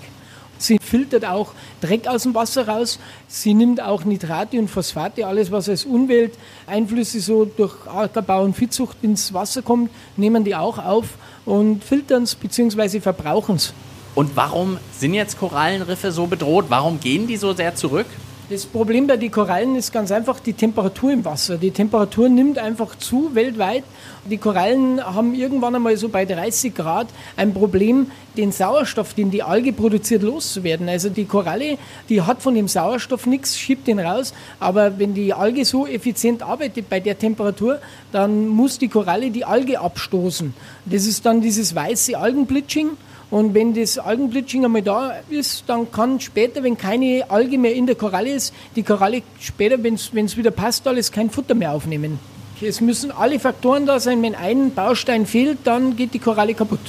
Sie 0.58 0.78
filtert 0.78 1.24
auch 1.26 1.52
Dreck 1.80 2.06
aus 2.06 2.22
dem 2.22 2.34
Wasser 2.34 2.66
raus. 2.66 2.98
Sie 3.28 3.52
nimmt 3.52 3.80
auch 3.82 4.04
Nitrate 4.04 4.58
und 4.58 4.68
Phosphate, 4.68 5.26
alles 5.26 5.50
was 5.52 5.68
als 5.68 5.84
Umwelteinflüsse 5.84 7.20
so 7.20 7.44
durch 7.44 7.74
Ackerbau 7.86 8.42
und 8.42 8.56
Viehzucht 8.56 8.96
ins 9.02 9.34
Wasser 9.34 9.62
kommt, 9.62 9.90
nehmen 10.16 10.44
die 10.44 10.54
auch 10.54 10.78
auf 10.78 11.18
und 11.44 11.84
filtern 11.84 12.22
es 12.22 12.34
bzw. 12.34 13.00
verbrauchen 13.00 13.56
es. 13.56 13.74
Und 14.16 14.34
warum 14.34 14.78
sind 14.98 15.12
jetzt 15.12 15.38
Korallenriffe 15.38 16.10
so 16.10 16.26
bedroht? 16.26 16.64
Warum 16.70 17.00
gehen 17.00 17.26
die 17.26 17.36
so 17.36 17.52
sehr 17.52 17.74
zurück? 17.74 18.06
Das 18.48 18.64
Problem 18.64 19.06
bei 19.06 19.18
den 19.18 19.30
Korallen 19.30 19.76
ist 19.76 19.92
ganz 19.92 20.10
einfach 20.10 20.40
die 20.40 20.54
Temperatur 20.54 21.12
im 21.12 21.22
Wasser. 21.24 21.58
Die 21.58 21.70
Temperatur 21.70 22.30
nimmt 22.30 22.58
einfach 22.58 22.96
zu 22.96 23.34
weltweit. 23.34 23.84
Die 24.24 24.38
Korallen 24.38 25.04
haben 25.04 25.34
irgendwann 25.34 25.74
einmal 25.74 25.98
so 25.98 26.08
bei 26.08 26.24
30 26.24 26.74
Grad 26.74 27.08
ein 27.36 27.52
Problem, 27.52 28.10
den 28.38 28.52
Sauerstoff, 28.52 29.12
den 29.12 29.30
die 29.30 29.42
Alge 29.42 29.74
produziert, 29.74 30.22
loszuwerden. 30.22 30.88
Also 30.88 31.10
die 31.10 31.26
Koralle, 31.26 31.76
die 32.08 32.22
hat 32.22 32.40
von 32.40 32.54
dem 32.54 32.68
Sauerstoff 32.68 33.26
nichts, 33.26 33.58
schiebt 33.58 33.86
den 33.86 33.98
raus. 33.98 34.32
Aber 34.60 34.98
wenn 34.98 35.12
die 35.12 35.34
Alge 35.34 35.66
so 35.66 35.86
effizient 35.86 36.42
arbeitet 36.42 36.88
bei 36.88 37.00
der 37.00 37.18
Temperatur, 37.18 37.80
dann 38.12 38.48
muss 38.48 38.78
die 38.78 38.88
Koralle 38.88 39.30
die 39.30 39.44
Alge 39.44 39.78
abstoßen. 39.78 40.54
Das 40.86 41.04
ist 41.04 41.26
dann 41.26 41.42
dieses 41.42 41.74
weiße 41.74 42.16
Algenbleaching. 42.16 42.92
Und 43.30 43.54
wenn 43.54 43.74
das 43.74 43.98
Algenbleaching 43.98 44.64
einmal 44.64 44.82
da 44.82 45.14
ist, 45.30 45.64
dann 45.66 45.90
kann 45.90 46.20
später, 46.20 46.62
wenn 46.62 46.78
keine 46.78 47.24
Alge 47.28 47.58
mehr 47.58 47.74
in 47.74 47.86
der 47.86 47.96
Koralle 47.96 48.32
ist, 48.32 48.54
die 48.76 48.84
Koralle 48.84 49.22
später, 49.40 49.82
wenn 49.82 49.94
es 49.94 50.36
wieder 50.36 50.52
passt, 50.52 50.86
alles 50.86 51.10
kein 51.10 51.30
Futter 51.30 51.54
mehr 51.54 51.72
aufnehmen. 51.72 52.20
Es 52.60 52.80
müssen 52.80 53.10
alle 53.10 53.38
Faktoren 53.38 53.84
da 53.84 54.00
sein. 54.00 54.22
Wenn 54.22 54.34
ein 54.34 54.72
Baustein 54.72 55.26
fehlt, 55.26 55.58
dann 55.64 55.96
geht 55.96 56.14
die 56.14 56.18
Koralle 56.18 56.54
kaputt. 56.54 56.80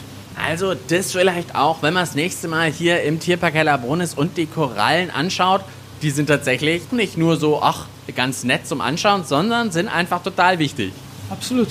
Also 0.46 0.76
das 0.76 1.12
vielleicht 1.12 1.56
auch, 1.56 1.82
wenn 1.82 1.94
man 1.94 2.04
das 2.04 2.14
nächste 2.14 2.48
Mal 2.48 2.72
hier 2.72 3.02
im 3.02 3.20
Tierpark 3.20 3.56
Hellerbrunn 3.56 4.02
ist 4.02 4.18
und 4.18 4.38
die 4.38 4.46
Korallen 4.46 5.10
anschaut, 5.10 5.62
die 6.04 6.12
sind 6.12 6.28
tatsächlich 6.28 6.92
nicht 6.92 7.18
nur 7.18 7.38
so, 7.38 7.62
ach, 7.62 7.88
ganz 8.16 8.44
nett 8.44 8.68
zum 8.68 8.80
Anschauen, 8.80 9.26
sondern 9.26 9.72
sind 9.72 9.88
einfach 9.88 10.22
total 10.22 10.60
wichtig. 10.60 10.94
Absolut. 11.30 11.70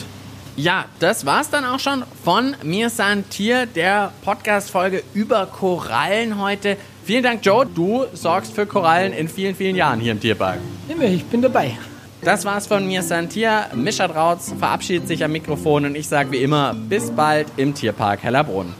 Ja, 0.56 0.86
das 1.00 1.26
war's 1.26 1.50
dann 1.50 1.66
auch 1.66 1.78
schon 1.78 2.02
von 2.24 2.56
mir 2.62 2.88
Santier, 2.88 3.66
der 3.66 4.12
Podcast-Folge 4.24 5.02
über 5.12 5.44
Korallen 5.44 6.40
heute. 6.40 6.78
Vielen 7.04 7.22
Dank, 7.22 7.44
Joe. 7.44 7.66
Du 7.66 8.06
sorgst 8.14 8.54
für 8.54 8.64
Korallen 8.64 9.12
in 9.12 9.28
vielen, 9.28 9.54
vielen 9.54 9.76
Jahren 9.76 10.00
hier 10.00 10.12
im 10.12 10.20
Tierpark. 10.20 10.58
Ich 10.88 11.24
bin 11.26 11.42
dabei. 11.42 11.76
Das 12.22 12.46
war's 12.46 12.66
von 12.66 12.86
mir, 12.86 13.02
Santier. 13.02 13.66
Mischa 13.74 14.08
Drautz 14.08 14.54
verabschiedet 14.58 15.06
sich 15.06 15.22
am 15.22 15.32
Mikrofon 15.32 15.84
und 15.84 15.94
ich 15.94 16.08
sage 16.08 16.32
wie 16.32 16.38
immer, 16.38 16.74
bis 16.74 17.10
bald 17.10 17.48
im 17.58 17.74
Tierpark 17.74 18.22
Hellerbrunn. 18.22 18.74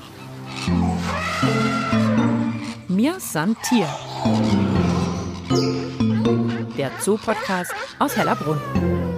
Mir 2.89 3.21
Santier. 3.21 3.87
Der 6.79 6.91
Zoo-Podcast 7.01 7.73
aus 7.99 8.17
Hellerbrunn. 8.17 9.16